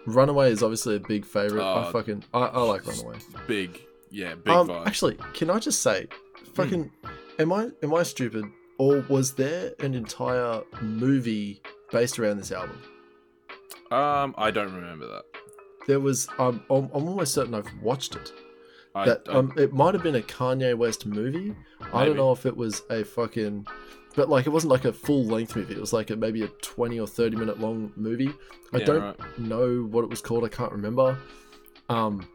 [0.07, 1.63] Runaway is obviously a big favorite.
[1.63, 1.93] I Oh.
[1.93, 3.19] fucking I, I like Runaway.
[3.47, 3.81] big.
[4.11, 4.87] Yeah, big Um, vibe.
[4.87, 6.09] actually, can I just say,
[6.55, 6.91] fucking,
[7.39, 8.45] am I am I stupid,
[8.79, 11.63] or was there an entire movie
[11.93, 12.79] based around this album?
[13.93, 15.23] Um, I don't remember that.
[15.87, 16.29] There was.
[16.39, 18.33] Um, I'm, I'm almost certain I've watched it.
[18.95, 21.55] I, that I- um, it might have been a Kanye West movie.
[21.93, 23.67] I don't know if it was a fucking,
[24.15, 25.75] but like it wasn't like a full length movie.
[25.75, 28.31] It was like a, maybe a twenty or thirty minute long movie.
[28.73, 29.39] I yeah, don't right.
[29.39, 30.45] know what it was called.
[30.45, 31.19] I can't remember.
[31.89, 32.27] Um,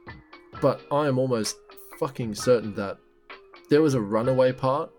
[0.62, 1.58] but I am almost
[2.00, 2.98] fucking certain that
[3.70, 4.92] there was a runaway part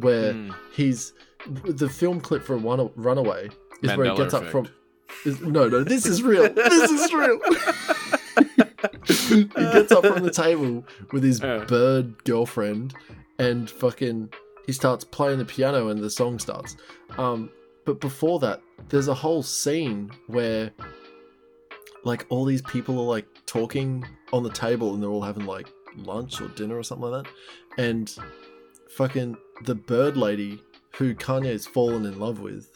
[0.00, 1.14] where Mm, he's
[1.64, 3.48] the film clip for one runaway
[3.82, 4.68] is where he Mandela gets up from.
[5.24, 6.48] Is, no, no, this is real.
[6.52, 7.38] This is real.
[9.28, 11.64] he gets up from the table with his Yeah.
[11.64, 12.94] bird girlfriend
[13.38, 14.30] and fucking
[14.66, 16.76] he starts playing the piano and the song starts.
[17.16, 17.50] Um,
[17.84, 18.60] but before that,
[18.90, 20.70] there's a whole scene where
[22.04, 25.68] like all these people are like talking on the table and they're all having like
[25.96, 27.32] lunch or dinner or something like that.
[27.82, 28.14] And
[28.90, 30.62] fucking the bird lady
[30.96, 32.70] who Kanye's fallen in love with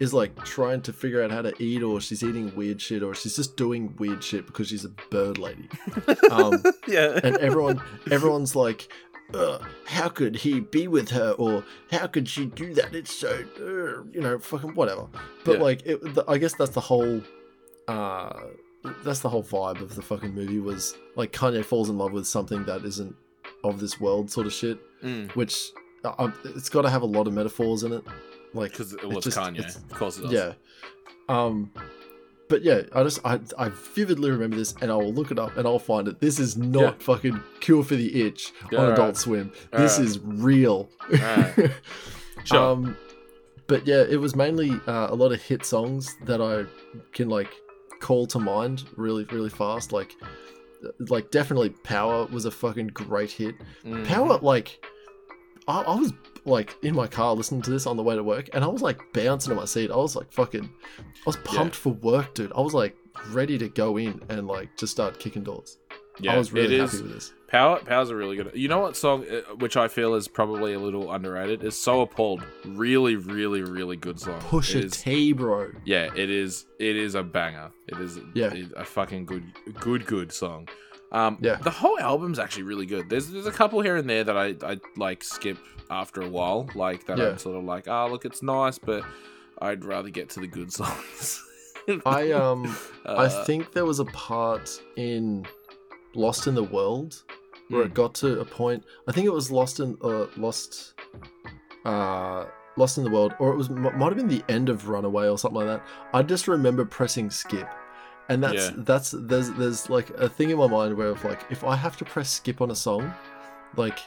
[0.00, 3.14] is like trying to figure out how to eat or she's eating weird shit or
[3.14, 5.68] she's just doing weird shit because she's a bird lady.
[6.30, 7.20] Um, yeah.
[7.22, 7.80] and everyone
[8.10, 8.88] everyone's like
[9.86, 14.04] how could he be with her or how could she do that it's so uh,
[14.12, 15.06] you know fucking whatever
[15.44, 15.62] but Yeah.
[15.62, 17.20] like it, the, i guess that's the whole
[17.88, 18.32] uh
[19.02, 22.26] that's the whole vibe of the fucking movie was like kanye falls in love with
[22.28, 23.16] something that isn't
[23.64, 25.70] of this world sort of shit Mm, which
[26.04, 28.04] uh, um, it's got to have a lot of metaphors in it
[28.54, 29.64] like because it was just- Kanye.
[29.76, 30.32] Of course it does.
[30.32, 30.52] yeah.
[31.28, 31.70] Um,
[32.48, 35.56] but yeah, I just I, I vividly remember this, and I will look it up
[35.56, 36.20] and I'll find it.
[36.20, 36.92] This is not Yeah.
[36.98, 38.98] fucking Cure for the Itch Yeah, on alright.
[38.98, 39.52] Adult Swim.
[39.72, 40.06] This Alright.
[40.08, 40.88] is real.
[41.12, 41.70] Alright.
[42.44, 42.58] Sure.
[42.72, 42.96] Um,
[43.68, 46.66] but yeah, it was mainly uh, a lot of hit songs that I
[47.14, 47.48] can like
[48.00, 49.92] call to mind really really fast.
[49.92, 50.12] Like
[51.08, 53.54] like definitely Power was a fucking great hit.
[53.86, 54.06] Mm.
[54.06, 54.84] Power, like,
[55.68, 56.12] I, I was
[56.44, 58.82] like in my car listening to this on the way to work, and I was
[58.82, 59.90] like bouncing in my seat.
[59.90, 62.52] I was like fucking, I was pumped for work, dude.
[62.54, 62.96] I was like
[63.30, 65.78] ready to go in and like just start kicking doors.
[66.20, 67.32] Yeah, I was really it happy with this.
[67.48, 68.52] Power, Power's a really good.
[68.54, 72.02] You know what song, uh, which I feel is probably a little underrated, is "So
[72.02, 74.38] Appalled." Really, really, really good song.
[74.40, 75.72] Push It a is- T, bro.
[75.84, 76.66] Yeah, it is.
[76.78, 77.70] It is a banger.
[77.88, 78.18] It is.
[78.34, 78.54] Yeah.
[78.76, 79.44] a fucking good,
[79.80, 80.68] good, good song.
[81.14, 81.56] Um, Yeah.
[81.56, 83.08] the whole album's actually really good.
[83.08, 85.58] There's there's a couple here and there that I I like skip
[85.90, 87.16] after a while, like that.
[87.18, 87.28] Yeah.
[87.30, 89.02] I'm sort of like, ah, look, it's nice, but
[89.60, 91.42] I'd rather get to the good songs.
[92.04, 95.46] I um I Uh, think there was a part in
[96.14, 97.22] Lost in the World
[97.68, 97.86] where Mm.
[97.86, 98.84] it got to a point.
[99.08, 100.94] I think it was Lost in uh, Lost,
[101.84, 102.44] uh,
[102.76, 105.38] Lost in the World, or it was might have been the end of Runaway or
[105.38, 105.86] something like that.
[106.12, 107.68] I just remember pressing skip,
[108.28, 108.70] and that's Yeah.
[108.78, 111.96] that's there's there's like a thing in my mind where if like if I have
[111.98, 113.12] to press skip on a song,
[113.76, 113.98] like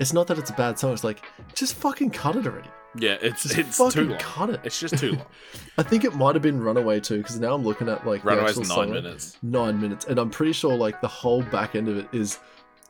[0.00, 0.92] it's not that it's a bad song.
[0.92, 1.22] It's like
[1.54, 2.68] just fucking cut it already.
[2.96, 4.18] yeah, it's Just it's fucking too long.
[4.18, 4.60] cut it.
[4.64, 5.26] It's just too long.
[5.78, 8.28] I think it might have been Runaway too, because now I'm looking at like the
[8.30, 8.90] Runaway's actual nine song.
[8.92, 9.38] minutes.
[9.42, 12.38] nine minutes, and I'm pretty sure like the whole back end of it is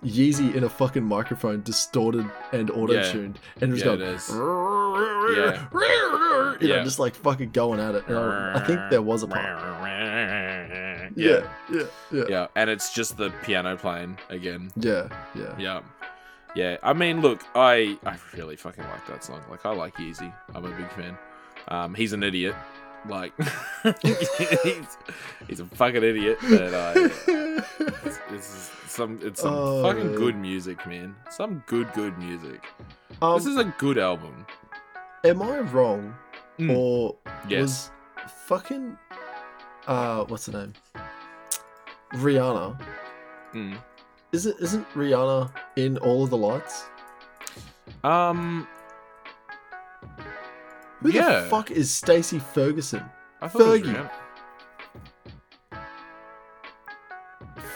[0.05, 4.29] Yeezy in a fucking microphone, distorted and auto tuned, and just Yeah, going, it is.
[4.31, 5.69] yeah,
[6.61, 6.83] you know, Yeah.
[6.83, 8.05] just like fucking going at it.
[8.09, 9.45] And I, I think there was a part.
[11.17, 11.29] Yeah.
[11.71, 11.83] Yeah, yeah,
[12.13, 14.71] yeah, Yeah, and it's just the piano playing again.
[14.77, 15.55] yeah, yeah.
[15.59, 15.81] Yeah.
[16.55, 16.77] Yeah.
[16.83, 19.41] I mean, look, I I really fucking like that song.
[19.51, 20.33] Like I like Yeezy.
[20.55, 21.17] I'm a big fan.
[21.69, 22.55] Um he's an idiot.
[23.09, 23.33] Like
[24.03, 24.99] he's,
[25.49, 26.93] he's a fucking idiot, but I
[28.07, 30.15] it's, it's some it's some Oh, fucking man.
[30.15, 31.17] good music, man.
[31.31, 32.65] Some good good music.
[33.21, 34.47] um, this is a good album.
[35.25, 36.15] am I wrong,
[36.59, 36.77] Mm.
[36.77, 37.17] or
[37.49, 37.61] Yes.
[37.63, 37.91] was
[38.47, 38.97] fucking
[39.89, 40.73] uh, what's the name?
[42.15, 42.79] Rihanna.
[43.55, 43.77] Mm.
[44.33, 44.57] Is it?
[44.61, 46.85] Isn't Rihanna in all of the lights?
[48.05, 48.67] Um
[51.01, 51.41] Who Yeah.
[51.43, 53.03] the fuck is Stacey Ferguson?
[53.41, 54.11] I thought it was Fergie.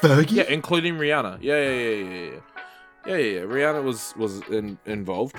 [0.01, 0.31] Fergie?
[0.33, 1.39] Yeah, including Rihanna.
[1.41, 2.41] Yeah, yeah, yeah, yeah, yeah.
[3.07, 3.47] Yeah, yeah, yeah.
[3.47, 5.37] Rihanna was was in, involved.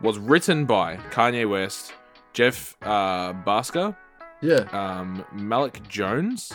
[0.00, 1.94] Was written by Kanye West,
[2.32, 3.96] Jeff uh, Bhasker,
[4.42, 4.64] Yeah.
[4.72, 6.52] um, Malik Jones,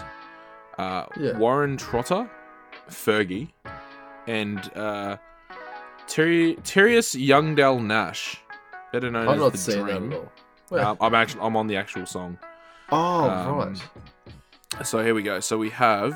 [0.79, 1.37] uh, Yeah.
[1.37, 2.29] Warren Trotter,
[2.89, 3.49] Fergie,
[4.27, 5.17] and uh,
[6.07, 8.37] Terry Terius Youngdell Nash,
[8.91, 10.09] better known I'm as not the Dream.
[10.09, 10.31] that at all.
[10.71, 10.81] Wait.
[10.81, 12.37] Um, I'm actually I'm on the actual song.
[12.91, 14.85] oh, um, right.
[14.85, 15.39] So here we go.
[15.39, 16.13] So we have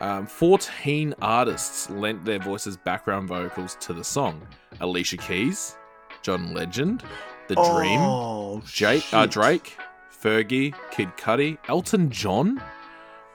[0.00, 4.46] Um, 14 artists lent their voices background vocals to the song.
[4.80, 5.76] Alicia Keys,
[6.22, 7.02] John Legend,
[7.48, 9.24] The Dream, Oh, Jake, uh.
[9.26, 9.78] Drake,
[10.12, 12.60] Fergie, Kid Cudi, Elton John,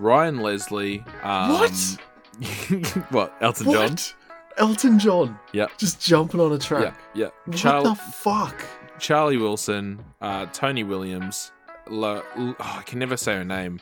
[0.01, 1.03] Ryan Leslie.
[1.23, 1.97] Um, What?
[3.11, 3.33] what?
[3.41, 3.75] Elton What?
[3.87, 3.97] John?
[4.57, 5.39] Elton John.
[5.53, 5.67] Yeah.
[5.77, 6.99] Just jumping on a Yeah, track.
[7.13, 7.27] yeah.
[7.45, 8.55] What Charl- the fuck?
[8.99, 11.51] Charlie Wilson, uh, Tony Williams,
[11.87, 13.79] La, oh, I can never say her name.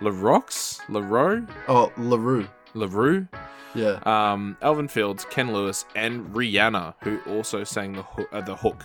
[0.00, 2.48] LaRox, LaRoe, Oh, La Roux.
[2.74, 3.28] LaRue,
[3.74, 3.98] Yeah.
[4.04, 8.84] um, Elvin Fields, Ken Lewis, and Rihanna, who also sang the hook, uh, the hook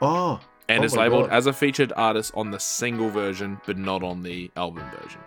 [0.00, 0.40] Oh.
[0.68, 1.36] and Oh is labeled God.
[1.36, 5.20] as a featured artist on the single version, but not on the album version.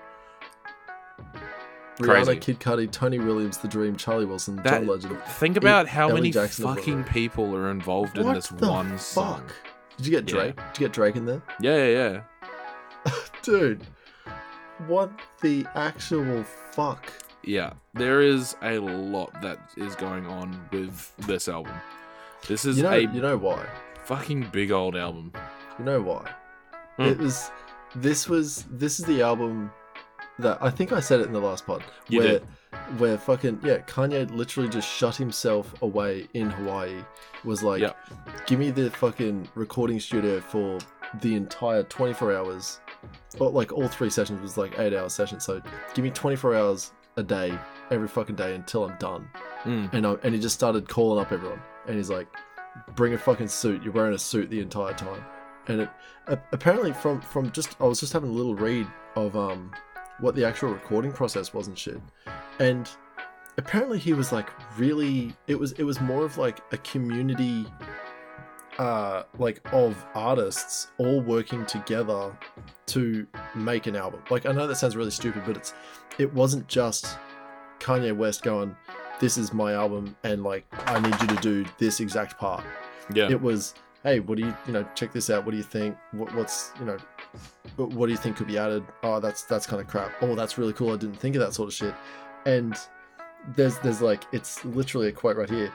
[1.97, 2.35] Rihanna, Crazy.
[2.37, 5.17] Kid Cudi, Tony Williams, The Dream, Charlie Wilson, That- John Legend.
[5.27, 8.97] Think about how Elly many Jackson fucking people are involved in What this the one
[8.99, 9.41] song.
[9.47, 9.55] fuck?
[9.97, 10.35] Did you get Yeah.
[10.39, 10.55] Drake?
[10.55, 11.41] Did you get Drake in there?
[11.61, 12.21] Yeah, yeah,
[13.05, 13.11] yeah.
[13.43, 13.85] Dude.
[14.87, 17.11] What the actual fuck?
[17.43, 21.73] Yeah, there is a lot that is going on with this album.
[22.47, 23.65] This is You know, a you know why?
[24.03, 25.31] fucking big old album.
[25.79, 26.29] You know why?
[26.97, 27.03] Hmm.
[27.03, 27.51] It was.
[27.95, 28.65] This was.
[28.69, 29.71] This is the album
[30.39, 31.83] that I think I said it in the last pod.
[32.09, 32.43] You where, did.
[32.97, 37.03] Where fucking yeah, Kanye literally just shut himself away in Hawaii.
[37.43, 37.97] Was like, Yep.
[38.47, 40.79] give me the fucking recording studio for
[41.21, 42.79] the entire 24 hours.
[43.39, 45.45] Or like all three sessions was like eight hour sessions.
[45.45, 45.61] So
[45.93, 47.57] give me 24 hours a day,
[47.91, 49.29] every fucking day until I'm done.
[49.63, 49.93] Mm.
[49.93, 52.27] And I, and he just started calling up everyone, and he's like,
[52.95, 53.83] "Bring a fucking suit.
[53.83, 55.23] You're wearing a suit the entire time."
[55.67, 55.89] And it
[56.51, 59.71] apparently from from just I was just having a little read of um
[60.19, 61.99] what the actual recording process was and shit,
[62.59, 62.89] and
[63.57, 67.65] apparently he was like really it was it was more of like a community
[68.79, 72.37] uh like of artists all working together
[72.85, 74.21] to make an album.
[74.29, 75.73] Like i know that sounds really stupid but it's
[76.17, 77.17] it wasn't just
[77.79, 78.75] kanye west going
[79.19, 82.63] this is my album and like i need you to do this exact part.
[83.13, 83.29] Yeah.
[83.29, 83.75] it was
[84.05, 85.43] hey what do you you know check this out.
[85.45, 85.97] What do you think?
[86.13, 86.97] What, what's you know
[87.75, 88.83] what, do you think could be added?
[89.03, 90.11] Oh that's that's kind of crap.
[90.21, 90.93] Oh that's really cool.
[90.93, 91.93] I didn't think of that sort of shit.
[92.45, 92.77] And
[93.55, 95.73] there's there's like it's literally a quote right here.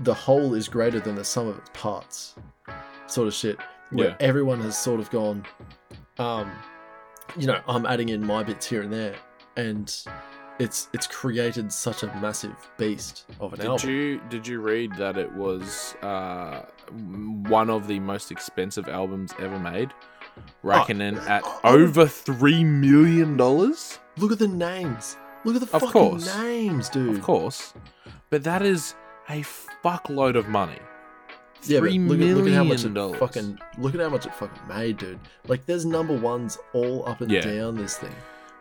[0.00, 2.34] The whole is greater than the sum of its parts
[3.06, 3.58] sort of shit
[3.90, 4.16] where Yeah.
[4.20, 5.44] everyone has sort of gone
[6.18, 6.50] um
[7.36, 9.14] you know i'm adding in my bits here and there.
[9.56, 9.94] And
[10.58, 14.94] it's it's created such a massive beast of an Did album you did you read
[14.96, 16.62] that it was uh,
[17.48, 19.90] one of the most expensive albums ever made,
[20.62, 21.60] reckoning at oh.
[21.64, 23.98] over three million dollars?
[24.16, 25.16] Look at the names.
[25.44, 26.36] Look at the Of fucking course.
[26.38, 27.16] names, dude.
[27.18, 27.74] Of course,
[28.30, 28.94] but that is
[29.28, 29.42] a
[29.84, 30.78] fuckload of money.
[31.66, 33.18] Yeah, but Three look at, look at how much it dollars.
[33.18, 35.18] fucking look at how much it fucking made, dude.
[35.48, 37.40] Like there's number ones all up and Yeah.
[37.40, 38.14] down this thing.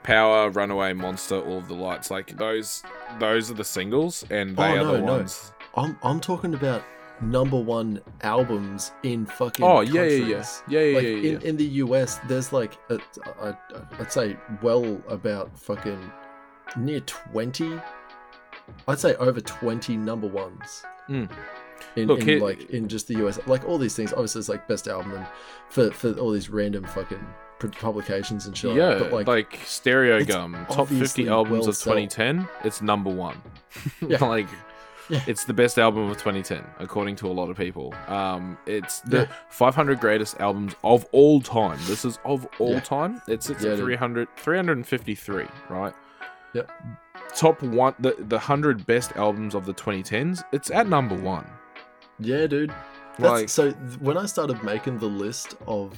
[0.03, 2.11] Power, Runaway, Monster, all of the lights.
[2.11, 2.83] Like those,
[3.19, 5.13] those are the singles, and they Oh, are the no, no.
[5.17, 5.53] ones.
[5.75, 6.83] I'm I'm talking about
[7.21, 11.09] number one albums in fucking Oh yeah, yeah, yeah, yeah, yeah, Like yeah.
[11.09, 11.31] yeah.
[11.37, 12.99] in, in the US, there's like a,
[13.41, 13.53] I,
[13.99, 16.11] I'd say well about fucking
[16.77, 17.79] near twenty.
[18.87, 20.83] I'd say over twenty number ones.
[21.09, 21.29] Mm.
[21.95, 24.11] In, Look, in here- like in just the US, like all these things.
[24.13, 25.27] Obviously, it's like best album and
[25.69, 27.25] for for all these random fucking
[27.71, 28.75] publications and shit.
[28.75, 33.41] yeah, but like, like, Stereogum, top 50 albums well of 2010, it's number one.
[34.07, 34.23] Yeah.
[34.25, 34.47] like,
[35.09, 35.21] Yeah.
[35.27, 37.93] it's the best album of 2010, according to a lot of people.
[38.07, 39.35] Um, it's the Yeah.
[39.49, 41.79] 500 greatest albums of all time.
[41.87, 43.21] This is of all time.
[43.27, 45.93] It's it's Yeah, at 300, 353, right?
[46.53, 46.71] Yep.
[47.35, 50.43] Top one, the the hundred best albums of the 2010s.
[50.51, 51.45] It's at number one.
[52.19, 52.71] yeah, dude.
[53.17, 55.95] That's, Like, so when I started making the list of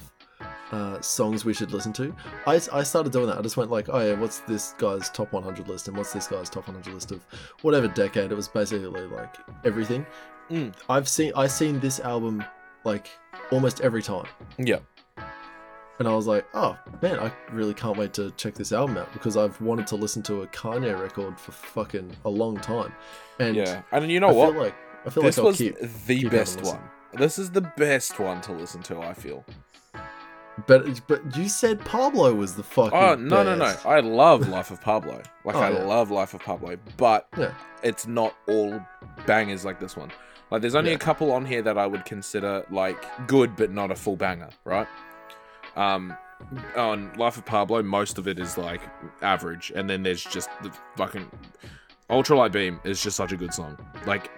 [0.72, 2.14] uh, songs we should listen to,
[2.46, 3.38] I, I started doing that.
[3.38, 6.26] I just went like, oh yeah, what's this guy's top 100 list and what's this
[6.26, 7.24] guy's top 100 list of
[7.62, 8.32] whatever decade.
[8.32, 10.06] It was basically like everything.
[10.50, 10.74] Mm.
[10.88, 12.44] I've seen I seen this album
[12.84, 13.08] like
[13.50, 14.26] almost every time,
[14.58, 14.78] yeah,
[15.98, 19.12] and I was like, oh man, I really can't wait to check this album out
[19.12, 22.92] because I've wanted to listen to a Kanye record for fucking a long time,
[23.38, 23.82] and yeah.
[23.92, 24.52] And you know I what?
[24.52, 24.74] feel like
[25.06, 25.78] I feel this like I'll was keep.
[25.80, 26.80] the keep best one.
[27.14, 29.00] This is the best one to listen to.
[29.00, 29.44] I feel.
[30.66, 32.96] But but you said Pablo was the fucking.
[32.98, 33.74] Oh no no no!
[33.84, 35.20] I love Life of Pablo.
[35.44, 35.84] Like Oh, I yeah.
[35.84, 37.52] love Life of Pablo, but Yeah.
[37.84, 38.80] it's not all
[39.26, 40.10] bangers like this one.
[40.50, 40.96] Like there's only Yeah.
[40.96, 42.96] a couple on here that I would consider like
[43.28, 44.88] good, but not a full banger, right?
[45.76, 46.16] Um,
[46.76, 48.80] on Life of Pablo, most of it is like
[49.22, 51.30] average, and then there's just the fucking
[52.10, 53.76] Ultralight Beam is just such a good song.
[54.06, 54.30] Like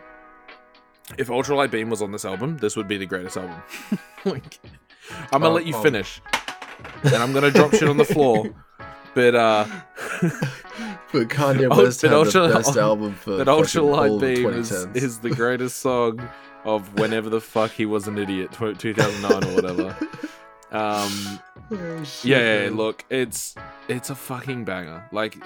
[1.16, 3.62] if Ultralight Beam was on this album, this would be the greatest album.
[4.24, 4.58] like
[5.32, 6.20] I'm gonna Oh, let you um, finish,
[7.04, 8.46] and I'm gonna drop shit on the floor.
[9.14, 9.64] But uh,
[11.12, 14.14] But Kanye Oh, West but had Ultra- the best album for That fucking ultralight all
[14.16, 16.28] of beam is, is the greatest song
[16.64, 19.96] of whenever the fuck he was an idiot, 2009 or whatever.
[20.70, 21.40] Um,
[21.70, 23.54] Oh, shit, yeah, yeah, yeah, look, it's
[23.88, 25.06] it's a fucking banger.
[25.12, 25.36] Like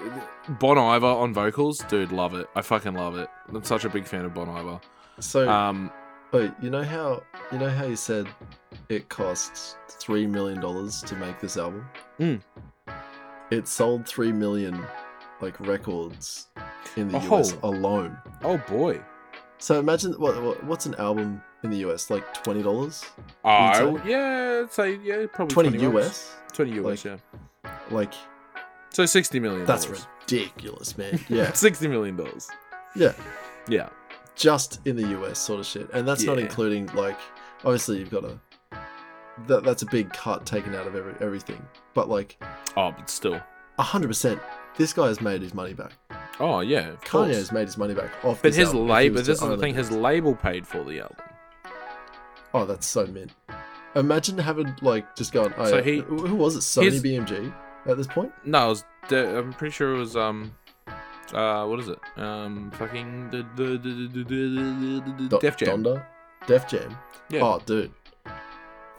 [0.60, 2.46] Bon Iver on vocals, dude, love it.
[2.54, 3.28] I fucking love it.
[3.48, 4.80] I'm such a big fan of Bon Iver.
[5.18, 5.90] So, Um,
[6.30, 8.28] wait, you know how you know how you said
[8.88, 11.84] it costs three million dollars to make this album?
[12.20, 12.40] Mm.
[13.50, 14.84] It sold three million
[15.40, 16.48] like records
[16.96, 17.38] in the Oh.
[17.38, 18.16] US alone.
[18.42, 19.00] oh boy.
[19.58, 23.04] So imagine what, what what's an album in the US like twenty dollars,
[23.44, 25.98] Oh, yeah, say yeah, probably twenty 20.
[25.98, 26.34] US.
[26.52, 27.04] 20 US, Like-
[27.64, 27.70] yeah.
[27.90, 28.14] Like
[28.90, 29.64] So 60 million.
[29.66, 31.18] that's ridiculous, man.
[31.28, 32.48] Yeah, 60 million dollars.
[32.96, 33.12] yeah.
[33.68, 33.88] Yeah.
[34.34, 35.88] just in the US sort of shit.
[35.92, 37.18] And that's not including like
[37.64, 38.38] obviously you've got a
[39.46, 41.64] that that's a big cut taken out of every, everything.
[41.94, 42.42] But like
[42.76, 43.40] Oh, but still.
[43.78, 44.40] hundred percent,
[44.76, 45.92] this guy has made his money back.
[46.40, 46.88] Oh, yeah.
[46.90, 48.40] Of Kanye has made his money back off.
[48.42, 51.00] But his album if he label, this is the thing, his label paid for the
[51.00, 51.16] album.
[52.54, 53.32] Oh, that's so mint.
[53.94, 55.52] Imagine having like just going.
[55.58, 55.82] Oh, So yeah.
[55.82, 56.60] he- who was it?
[56.60, 57.52] Sony his- BMG
[57.86, 58.32] at this point.
[58.44, 60.54] No, it was de- I'm pretty sure it was um
[61.34, 61.98] uh what is it?
[62.16, 65.82] Um fucking the the the the, Def Jam.
[65.84, 66.04] Donda,
[66.46, 66.96] Def Jam.
[67.28, 67.40] Yeah.
[67.42, 67.92] Oh, dude.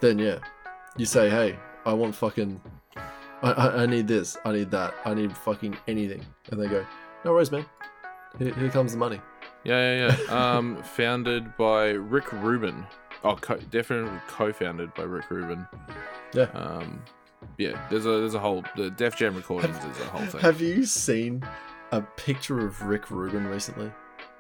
[0.04, 0.40] Then yeah,
[0.98, 2.60] you say, hey, I want fucking,
[3.42, 6.86] I, I, I need this, I need that, I need fucking anything, and they go,
[7.24, 7.66] no worries, man.
[8.38, 9.22] Here, here comes the money.
[9.64, 10.34] Yeah, yeah, yeah.
[10.58, 12.86] um founded by Rick Rubin.
[13.24, 15.66] Oh, co- definitely co-founded by Rick Rubin.
[16.34, 16.50] Yeah.
[16.54, 17.02] Um
[17.58, 20.42] yeah, there's a there's a whole the Def Jam recordings is a whole thing.
[20.42, 21.44] Have you seen
[21.94, 23.90] a picture of Rick Rubin recently?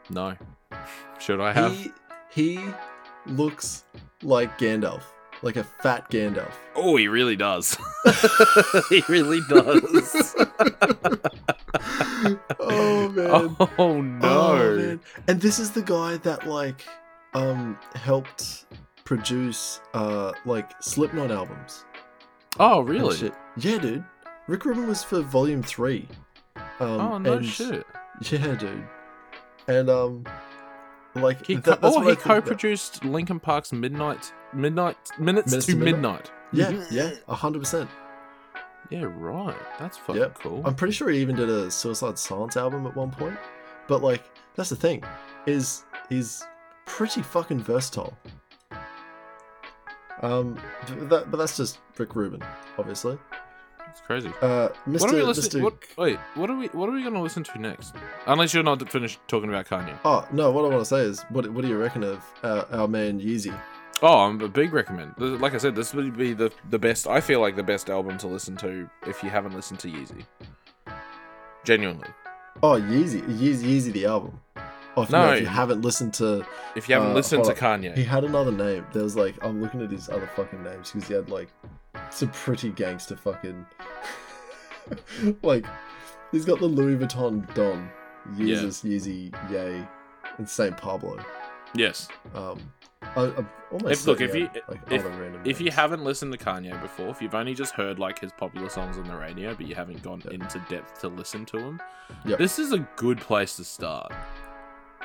[0.09, 0.35] no.
[1.19, 1.71] Should I have?
[1.71, 1.93] He
[2.29, 2.59] he
[3.25, 3.85] looks
[4.23, 5.03] like Gandalf,
[5.43, 6.51] like a fat Gandalf.
[6.75, 7.77] Oh, he really does.
[8.89, 10.35] he really does.
[12.59, 13.55] oh man.
[13.77, 14.19] Oh no.
[14.27, 14.99] Oh, man.
[15.27, 16.85] And this is the guy that like
[17.33, 18.65] um helped
[19.03, 21.85] produce uh like Slipknot albums.
[22.59, 23.15] Oh, and really?
[23.17, 23.33] shit.
[23.57, 24.03] Yeah, dude.
[24.47, 26.07] Rick Rubin was for Volume Three.
[26.79, 27.85] Um, oh no and- shit.
[28.29, 28.83] Yeah, dude.
[29.67, 30.23] And um,
[31.15, 34.97] like He that- co- that's oh, he I think that- co-produced Linkin Park's Midnight Midnight
[35.19, 36.31] Minutes, Minutes to, to Midnight.
[36.51, 37.89] Yeah, yeah, a hundred percent.
[38.89, 39.55] Yeah, right.
[39.79, 40.39] That's fucking Yep.
[40.39, 40.61] cool.
[40.65, 43.37] I'm pretty sure he even did a Suicide Silence album at one point.
[43.87, 44.23] But like,
[44.55, 45.03] that's the thing,
[45.47, 46.43] is he's
[46.85, 48.15] pretty fucking versatile.
[50.21, 52.41] Um, but, that, but that's just Rick Rubin,
[52.77, 53.17] obviously.
[53.89, 54.29] It's crazy.
[54.41, 55.01] Uh, Mr.
[55.01, 55.61] What are we listening?
[55.61, 55.63] Mr.
[55.63, 56.67] What, wait, what are we?
[56.67, 57.93] What are we going to listen to next?
[58.25, 59.97] Unless you're not finished talking about Kanye.
[60.05, 62.65] Oh no, what I want to say is, what what do you reckon of our,
[62.71, 63.55] our man Yeezy?
[64.05, 65.13] Oh, I'm a big recommend.
[65.17, 67.07] Like I said, this would be the the best.
[67.07, 70.25] I feel like the best album to listen to if you haven't listened to Yeezy.
[71.63, 72.09] Genuinely,
[72.61, 74.39] Oh, Yeezy, Yeezy, Yeezy the album.
[74.95, 75.25] Oh, if, No.
[75.27, 76.45] no, if you haven't listened to,
[76.75, 78.85] if you haven't Uh, listened to Kanye, he had another name.
[78.91, 81.47] There was like, I'm looking at his other fucking names because he had like
[82.11, 83.65] some pretty gangster fucking,
[85.41, 85.65] like,
[86.31, 87.89] he's got the Louis Vuitton Don,
[88.37, 88.57] Yeah.
[88.57, 89.87] Yeezy, Yay,
[90.37, 91.17] and Saint Pablo.
[91.73, 92.07] yes.
[92.35, 92.59] Um,
[93.15, 95.05] I, I'm almost If- look, if you- like, if-
[95.45, 98.69] If you haven't listened to Kanye before, if you've only just heard like his popular
[98.69, 100.33] songs on the radio, but you haven't gone Yep.
[100.33, 101.81] into depth to listen to him,
[102.25, 102.37] Yep.
[102.39, 104.11] this is a good place to start.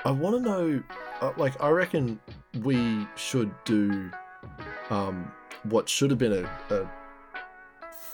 [0.05, 0.83] I want to know,
[1.21, 2.21] uh, like, I reckon
[2.63, 4.11] we should do
[4.91, 5.31] um,
[5.65, 6.89] what should have been a, a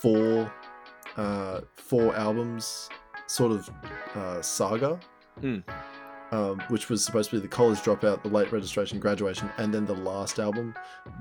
[0.01, 0.51] four,
[1.17, 2.89] uh, four albums
[3.27, 3.71] sort of
[4.15, 4.99] uh, saga,
[5.43, 5.65] Mm.
[6.33, 9.85] Um, which was supposed to be the college dropout, the late registration, graduation, and then
[9.87, 10.75] the last album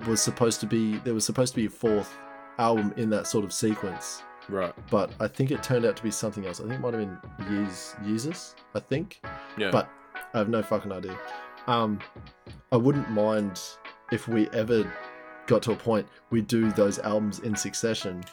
[0.07, 2.15] was supposed to be there was supposed to be a fourth
[2.57, 4.73] album in that sort of sequence, Right.
[4.89, 6.59] but I think it turned out to be something else.
[6.59, 9.21] I think it might have been Yeez, Yeezus, I think.
[9.57, 9.71] Yeah.
[9.71, 9.89] But
[10.33, 11.17] I have no fucking idea.
[11.67, 11.99] Um,
[12.71, 13.59] I wouldn't mind
[14.11, 14.91] if we ever
[15.47, 18.23] got to a point we do those albums in succession.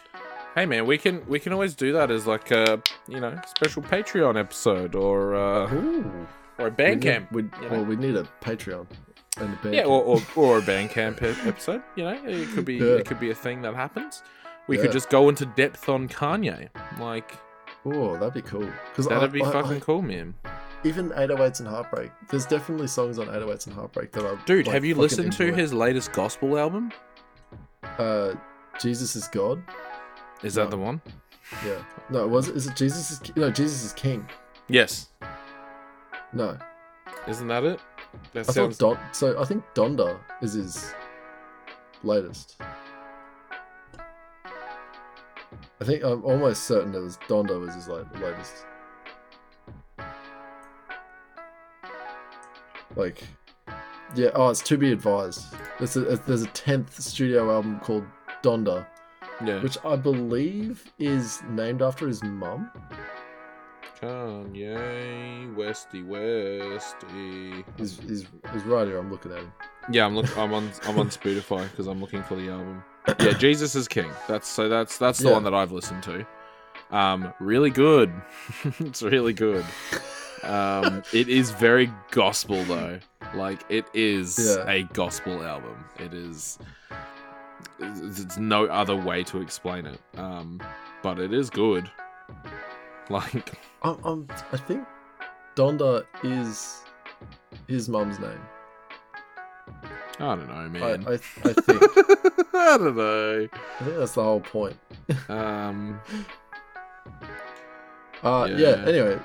[0.54, 3.82] hey man, we can we can always do that as like a you know special
[3.82, 6.26] Patreon episode or uh, Ooh.
[6.61, 7.30] Or a Bandcamp.
[7.32, 7.68] need, we, you know?
[7.70, 8.86] Well, we need a Patreon.
[9.38, 9.74] And a Bandcamp.
[9.74, 11.82] Yeah, or, or, or a Bandcamp episode.
[11.96, 12.96] You know, it could be Yeah.
[12.96, 14.22] it could be a thing that happens.
[14.68, 14.82] We Yeah.
[14.82, 16.68] could just go into depth on Kanye.
[16.98, 17.34] Like
[17.86, 18.68] oh, that'd be cool.
[18.90, 20.34] Because that'd be I, fucking I, cool, man.
[20.84, 22.11] even 808s and Heartbreak.
[22.28, 25.44] There's definitely songs on 808s and Heartbreak that I Dude, like, have you listened to
[25.46, 25.56] enjoy.
[25.56, 26.92] his latest gospel album?
[27.98, 28.34] Uh,
[28.80, 29.62] Jesus is God.
[30.42, 30.64] Is No.
[30.64, 31.00] that the one?
[31.64, 31.82] Yeah.
[32.11, 32.56] No, was it?
[32.56, 34.26] Is it Jesus is no Jesus is King?
[34.68, 35.08] Yes.
[36.33, 36.57] No.
[37.26, 37.81] Isn't that it?
[38.33, 38.78] That I sounds...
[38.78, 39.14] thought Don.
[39.14, 40.95] So I think Donda is his
[42.03, 42.57] latest.
[45.81, 48.66] I think I'm almost certain it was Donda was his latest.
[52.97, 53.22] Like,
[54.14, 54.31] yeah.
[54.35, 55.47] Oh, it's to be advised.
[55.78, 58.05] There's a, there's a tenth studio album called
[58.43, 58.87] Donda,
[59.45, 59.62] yeah.
[59.62, 62.70] which I believe is named after his mum.
[64.01, 67.64] Kanye Westy Westy.
[67.76, 68.98] He's, he's, he's right here.
[68.98, 69.53] I'm looking at him.
[69.90, 70.36] Yeah, I'm look.
[70.38, 70.70] I'm on.
[70.84, 72.82] I'm on Spotify because I'm looking for the album.
[73.18, 74.11] Yeah, Jesus is King.
[74.28, 74.68] That's so.
[74.68, 75.34] That's that's the Yeah.
[75.34, 76.26] one that I've listened to.
[76.90, 78.12] Um, really good.
[78.80, 79.64] it's really good.
[80.42, 82.98] Um, it is very gospel though.
[83.34, 84.68] Like it is Yeah.
[84.70, 85.84] a gospel album.
[85.98, 86.59] It is.
[87.78, 90.01] There's no other way to explain it.
[90.16, 90.61] Um,
[91.03, 91.90] but it is good.
[93.11, 93.52] Like
[93.82, 94.28] I'm, I'm,
[94.66, 94.86] think
[95.56, 96.84] Donda is
[97.66, 98.40] his mum's name.
[100.18, 101.06] I don't know, I, man.
[101.08, 101.82] I, I think.
[102.54, 103.48] I don't know.
[103.52, 104.76] I think that's the whole point.
[105.28, 106.00] Um,
[108.22, 108.56] Uh, yeah.
[108.56, 108.84] Yeah.
[108.86, 109.18] Anyway,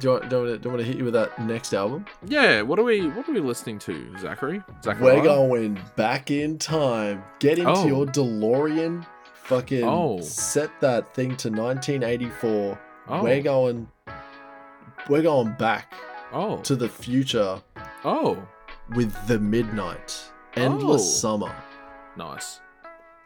[0.00, 1.38] do you want, do you want, to, do you want to hit you with that
[1.46, 2.04] next album?
[2.26, 2.60] yeah.
[2.62, 3.08] What are we?
[3.08, 4.62] What are we listening to, Zachary?
[4.82, 5.02] Zachary.
[5.02, 7.24] We're going back in time.
[7.38, 7.86] Get into Oh.
[7.86, 9.06] your DeLorean.
[9.44, 10.20] Fucking Oh.
[10.20, 12.78] set that thing to 1984.
[13.08, 13.22] Oh.
[13.22, 13.88] We're going.
[15.08, 15.92] We're going back
[16.32, 16.58] oh.
[16.62, 17.62] to the future
[18.04, 18.38] oh.
[18.94, 21.38] with the midnight, endless Oh.
[21.38, 21.54] summer.
[22.16, 22.60] Nice.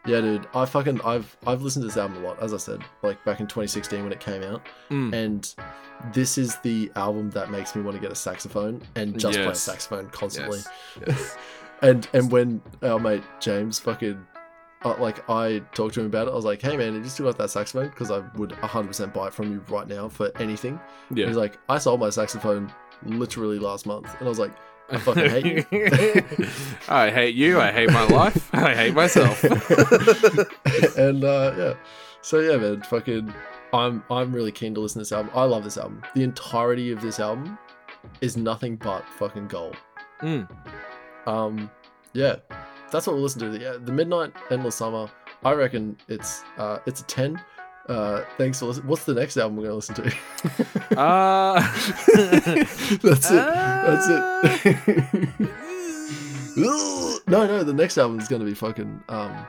[0.07, 0.47] Yeah, dude.
[0.55, 3.41] I fucking I've I've listened to this album a lot, as I said, like back
[3.41, 5.12] in 2016 when it came out, Mm.
[5.12, 5.55] and
[6.14, 9.47] this is the album that makes me want to get a saxophone and just play
[9.49, 10.59] a saxophone constantly.
[11.07, 11.07] Yes.
[11.07, 11.37] yes.
[11.81, 14.20] And and when our mate James fucking
[14.85, 17.11] uh, like I talked to him about it, I was like, "Hey man, have you
[17.11, 17.89] still got that saxophone?
[17.89, 20.81] Because I would 100% buy it from you right now for anything."
[21.12, 21.26] Yeah.
[21.26, 22.72] He's like, "I sold my saxophone
[23.05, 24.53] literally last month," and I was like,
[24.91, 25.64] "I fucking hate you."
[26.89, 27.61] I hate you.
[27.61, 28.51] I hate my life.
[28.55, 29.43] I hate myself.
[30.97, 31.74] and uh, yeah,
[32.22, 33.35] so yeah, man, fucking,
[33.72, 35.33] I'm I'm really keen to listen to this album.
[35.35, 36.03] I love this album.
[36.14, 37.59] The entirety of this album
[38.20, 39.76] is nothing but fucking gold.
[40.22, 40.49] Mm.
[41.26, 41.70] Um,
[42.12, 42.37] yeah,
[42.91, 43.59] that's what we'll listen to.
[43.59, 45.09] Yeah, the Midnight Endless Summer.
[45.45, 47.41] I reckon it's uh it's a ten.
[47.89, 48.86] Uh, thanks for listening.
[48.86, 50.12] What's the next album we're gonna listen to?
[50.99, 51.61] Uh,
[53.03, 53.34] that's it.
[53.34, 55.28] That's it.
[56.57, 59.47] no, no, the next album is gonna be fucking um.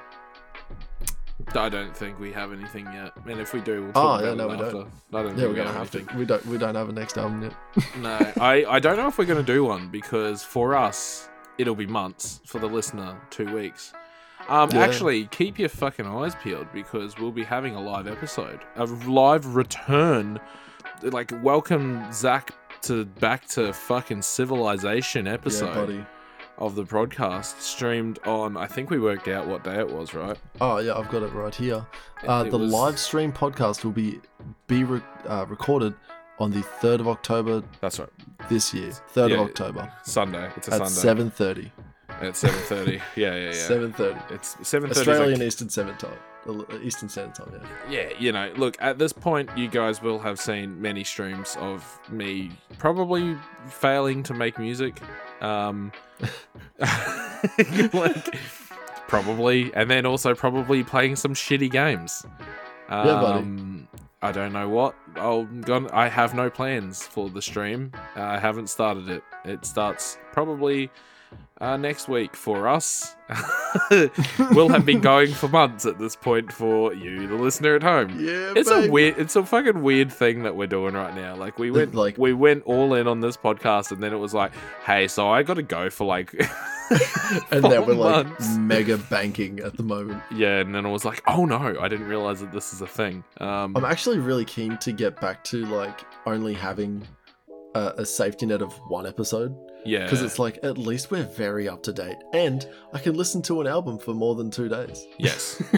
[1.55, 3.13] I don't think we have anything yet.
[3.25, 4.71] And if we do, we'll Oh, talk yeah, about no, it we after.
[4.77, 4.91] don't.
[5.13, 6.17] I don't Yeah, we're we gonna have have to.
[6.17, 6.45] We don't.
[6.45, 7.53] We don't have a next album yet.
[7.97, 11.28] No, I, I don't know if we're going to do one because for us,
[11.59, 12.39] it'll be months.
[12.45, 13.93] For the listener, two weeks.
[14.47, 14.79] Um, Yeah.
[14.79, 19.55] Actually, keep your fucking eyes peeled because we'll be having a live episode, a live
[19.55, 20.39] return.
[21.03, 22.53] Like, welcome Zach
[22.83, 26.05] to back to fucking civilization episode Yeah,
[26.57, 28.55] of the podcast, streamed on.
[28.55, 30.37] I think we worked out what day it was, right?
[30.61, 31.85] Oh yeah, I've got it right here.
[32.25, 34.21] Uh, the was- live stream podcast will be
[34.67, 35.93] be re- uh, recorded
[36.39, 38.09] on the third of October That's right,
[38.49, 38.91] this year.
[38.91, 40.49] Third Yeah, of October Sunday.
[40.55, 41.71] It's a at Sunday seven thirty.
[42.21, 43.01] at seven thirty.
[43.15, 43.51] yeah, yeah, yeah.
[43.53, 44.19] Seven thirty.
[44.31, 45.09] It's seven thirty.
[45.11, 46.17] Australian Eastern Standard Time.
[46.47, 47.61] Uh, Eastern Standard Time.
[47.89, 47.99] Yeah.
[48.09, 51.99] yeah, you know, look, at this point, you guys will have seen many streams of
[52.09, 53.35] me probably
[53.67, 54.99] failing to make music.
[55.41, 55.91] Um,
[57.93, 58.35] like,
[59.07, 62.25] probably, and then also probably playing some shitty games.
[62.87, 63.78] Um, Yeah, buddy.
[64.21, 64.95] I don't know what.
[65.15, 65.89] I'll gone.
[65.91, 67.91] I have no plans for the stream.
[68.15, 69.23] I haven't started it.
[69.45, 70.91] It starts probably
[71.61, 73.15] uh, next week for us.
[74.51, 78.09] we'll have been going for months at this point for you, the listener at home.
[78.19, 78.53] Yeah.
[78.55, 81.35] It's a weird, it's a fucking weird thing that we're doing right now.
[81.35, 84.33] Like we went, Like- we went all in on this podcast, and then it was
[84.33, 84.51] like,
[84.85, 86.33] hey, so I got to go for like,
[87.51, 90.23] and then we're like mega banking at the moment.
[90.33, 92.87] yeah, and then I was like, oh no, I didn't realize that this is a
[92.87, 93.23] thing.
[93.39, 97.05] Um, I'm actually really keen to get back to like only having
[97.75, 99.55] a, a safety net of one episode
[99.85, 103.41] yeah, because it's like at least we're very up to date and I can listen
[103.43, 105.05] to an album for more than two days.
[105.17, 105.61] Yes.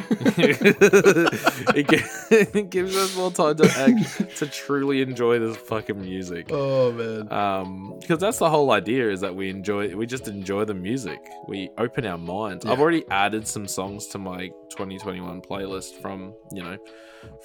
[1.76, 2.04] it, gi-
[2.60, 6.47] it gives us more time to act, to truly enjoy this fucking music.
[6.52, 7.32] Oh man.
[7.32, 11.20] Um, because that's the whole idea is that we enjoy, we just enjoy the music.
[11.47, 12.66] We open our minds.
[12.66, 12.72] Yeah.
[12.72, 16.78] I've already added some songs to my 2021 playlist from, you know,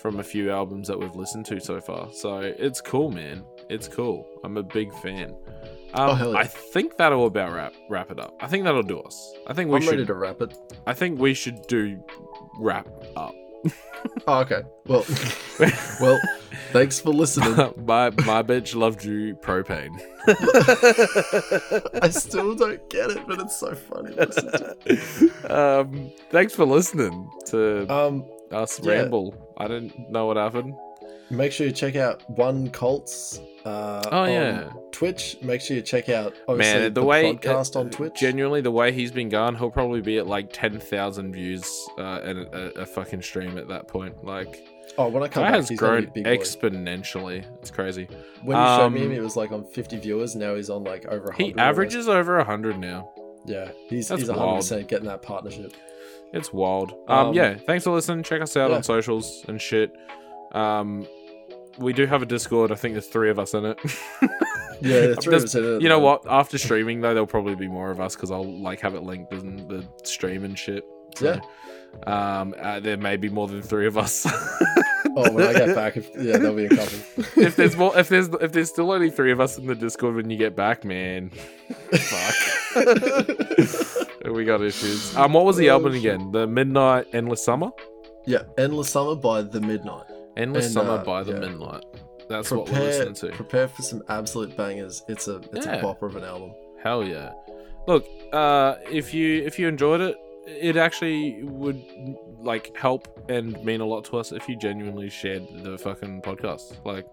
[0.01, 2.09] from a few albums that we've listened to so far.
[2.13, 3.45] So it's cool, man.
[3.69, 4.27] It's cool.
[4.45, 5.35] I'm a big fan.
[5.95, 6.39] Um, Oh, hell yeah.
[6.41, 8.34] I think that'll about wrap wrap it up.
[8.41, 9.32] I think that'll do us.
[9.47, 9.91] I think we I'm should.
[9.93, 10.57] ready to wrap it.
[10.87, 12.03] I think we should do
[12.59, 13.34] wrap up.
[14.28, 14.62] Oh, okay.
[14.87, 15.05] Well,
[16.01, 16.20] well,
[16.72, 17.55] thanks for listening.
[17.87, 19.91] my my bitch loved you propane.
[22.03, 24.14] I still don't get it, but it's so funny.
[24.14, 25.57] to to.
[25.80, 28.93] um, thanks for listening to Um, us yeah.
[28.93, 29.34] ramble.
[29.59, 30.74] I didn't know what happened.
[31.31, 33.41] Make sure you check out 1Coltz.
[33.64, 34.70] Uh, Oh, on yeah.
[34.93, 35.37] Twitch.
[35.43, 38.14] Make sure you check out Man, the, the, way podcast uh, on Twitch.
[38.14, 41.68] Genuinely, the way he's been going, he'll probably be at like ten thousand views
[41.99, 44.24] uh, and a, a fucking stream at that point.
[44.24, 44.64] Like,
[44.99, 46.37] oh, when I come back, has grown be big boy.
[46.37, 47.45] exponentially.
[47.61, 48.09] It's crazy.
[48.43, 50.37] When you showed me um, him, he was like on 50 viewers.
[50.37, 51.43] Now he's on like over 100.
[51.45, 53.11] He averages over hundred now.
[53.47, 55.72] Yeah, he's That's he's 100 percent getting that partnership.
[56.33, 56.93] It's wild.
[57.09, 58.22] Um, Um, yeah, thanks for listening.
[58.22, 58.77] Check us out yeah.
[58.77, 59.93] on socials and shit.
[60.53, 61.07] Um,
[61.79, 62.72] we do have a Discord.
[62.72, 63.79] I think there's three of us in it.
[64.83, 66.27] Yeah, three of us in it You know what?
[66.29, 69.33] After streaming though, there'll probably be more of us because I'll like have it linked
[69.33, 70.85] in the stream and shit.
[71.14, 71.41] So,
[72.07, 74.27] Um, uh, there may be more than three of us.
[75.16, 76.99] Oh, when I get back, if, yeah, there'll be a couple.
[77.43, 80.14] if there's more, if there's if there's still only three of us in the Discord
[80.14, 81.31] when you get back, man,
[81.95, 82.35] fuck.
[84.31, 85.16] we got issues.
[85.16, 86.01] Um, what was the Oh, album shit.
[86.01, 86.33] again?
[86.33, 87.70] The Midnight Endless Summer.
[88.27, 90.05] yeah, Endless Summer by The Midnight.
[90.37, 91.39] Endless And, Summer uh, by the yeah.
[91.41, 91.84] Midnight.
[92.28, 93.28] That's what we're listening to.
[93.30, 95.03] prepare for some absolute bangers.
[95.09, 95.76] It's a it's Yeah.
[95.76, 96.53] a bopper of an album.
[96.82, 97.32] Hell yeah!
[97.87, 100.16] Look, uh, if you if you enjoyed it,
[100.47, 101.80] it actually would
[102.41, 106.76] like help and mean a lot to us if you genuinely shared the fucking podcast.
[106.84, 107.07] Like,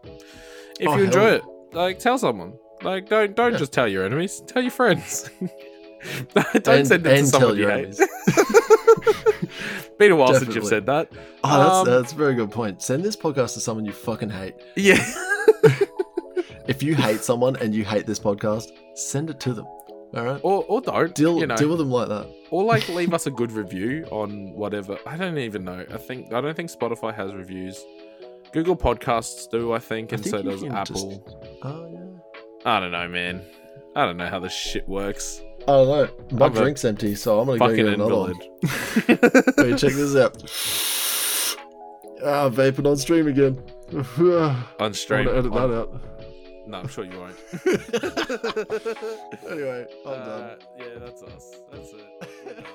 [0.80, 1.44] if Oh, you enjoy hell it,
[1.74, 2.54] like tell someone.
[2.82, 3.58] Like, don't don't Yeah.
[3.60, 4.42] just tell your enemies.
[4.48, 5.30] Tell your friends.
[6.34, 7.98] don't And- send it to someone you hate.
[10.00, 11.10] Been a while since you've said that.
[11.44, 12.82] Oh, that's Um, that's a very good point.
[12.82, 14.56] Send this podcast to someone you fucking hate.
[14.76, 15.04] Yeah.
[16.66, 19.66] If you hate someone and you hate this podcast, send it to them.
[19.66, 20.40] All right.
[20.44, 22.26] or or don't Deal you know deal with them like that.
[22.52, 24.98] or like leave us a good review on whatever.
[25.06, 25.86] I don't even know.
[25.92, 27.84] I think I don't think Spotify has reviews.
[28.54, 30.84] Google Podcasts do, I think, I and think so does Apple.
[31.26, 32.72] just- Oh yeah.
[32.72, 33.42] I don't know, man.
[33.96, 35.42] I don't know how this shit works.
[35.64, 36.38] I don't know.
[36.38, 38.32] My I'm drink's empty, so I'm gonna go get another one.
[38.32, 39.58] invalid.
[39.58, 40.36] Wait, check this out.
[42.26, 43.62] Ah, vaping on stream again.
[44.80, 45.20] On stream.
[45.20, 46.02] I'm gonna edit on- that out.
[46.66, 47.36] No, I'm sure you won't.
[49.52, 50.42] anyway, I'm done.
[50.42, 51.60] Uh, yeah, that's us.
[51.72, 52.06] That's it.
[52.56, 52.66] Done.